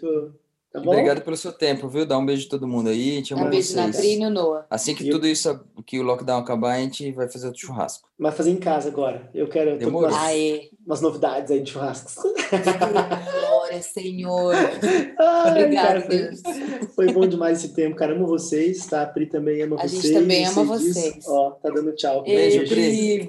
[0.70, 2.04] Tá Obrigado pelo seu tempo, viu?
[2.04, 3.12] Dá um beijo de todo mundo aí.
[3.12, 3.74] A gente um beijo vocês.
[3.74, 4.66] na Pri e no Noah.
[4.68, 8.08] Assim que tudo isso, que o lockdown acabar, a gente vai fazer outro churrasco.
[8.18, 9.30] Vai fazer em casa agora.
[9.34, 10.10] Eu quero Demorou.
[10.10, 12.16] umas, umas novidades aí de churrascos.
[13.68, 14.54] Glória, Senhor.
[15.20, 16.42] Ai, Obrigada, cara, Deus.
[16.96, 18.14] Foi, bom demais esse tempo, cara.
[18.14, 19.02] Amo vocês, tá?
[19.02, 20.04] A Pri também ama a vocês.
[20.04, 21.14] A gente também ama vocês.
[21.14, 21.30] Disso.
[21.30, 22.22] Ó, tá dando tchau.
[22.22, 23.26] Beijo, Pri.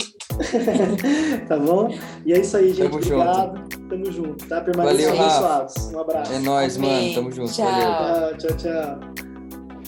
[1.48, 1.94] tá bom?
[2.26, 2.90] E é isso aí, gente.
[2.90, 3.58] Tamo Obrigado.
[3.58, 3.90] Junto.
[3.90, 4.62] Tamo junto, tá?
[4.62, 5.76] Permaneçam abençoados.
[5.94, 6.34] Um abraço.
[6.34, 6.90] É nóis, Amém.
[6.90, 7.16] mano.
[7.16, 7.54] Tamo junto.
[7.54, 7.66] Tchau.
[7.66, 8.38] Valeu.
[8.38, 9.00] Tchau, tchau.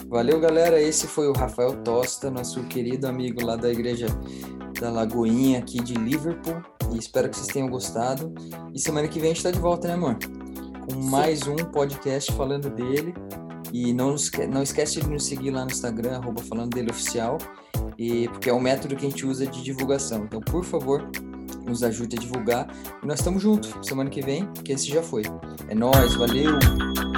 [0.09, 0.81] Valeu, galera.
[0.81, 4.07] Esse foi o Rafael Tosta, nosso querido amigo lá da igreja
[4.79, 6.61] da Lagoinha aqui de Liverpool.
[6.91, 8.33] E espero que vocês tenham gostado.
[8.73, 10.17] E semana que vem a gente tá de volta, né, amor?
[10.85, 13.13] Com mais um podcast falando dele.
[13.71, 17.37] E não, esque não esquece de nos seguir lá no Instagram, arroba falando dele oficial,
[17.97, 20.25] e, porque é o método que a gente usa de divulgação.
[20.25, 21.09] Então, por favor,
[21.65, 22.67] nos ajude a divulgar.
[23.01, 25.23] E nós estamos juntos semana que vem, que esse já foi.
[25.69, 27.10] É nóis, valeu!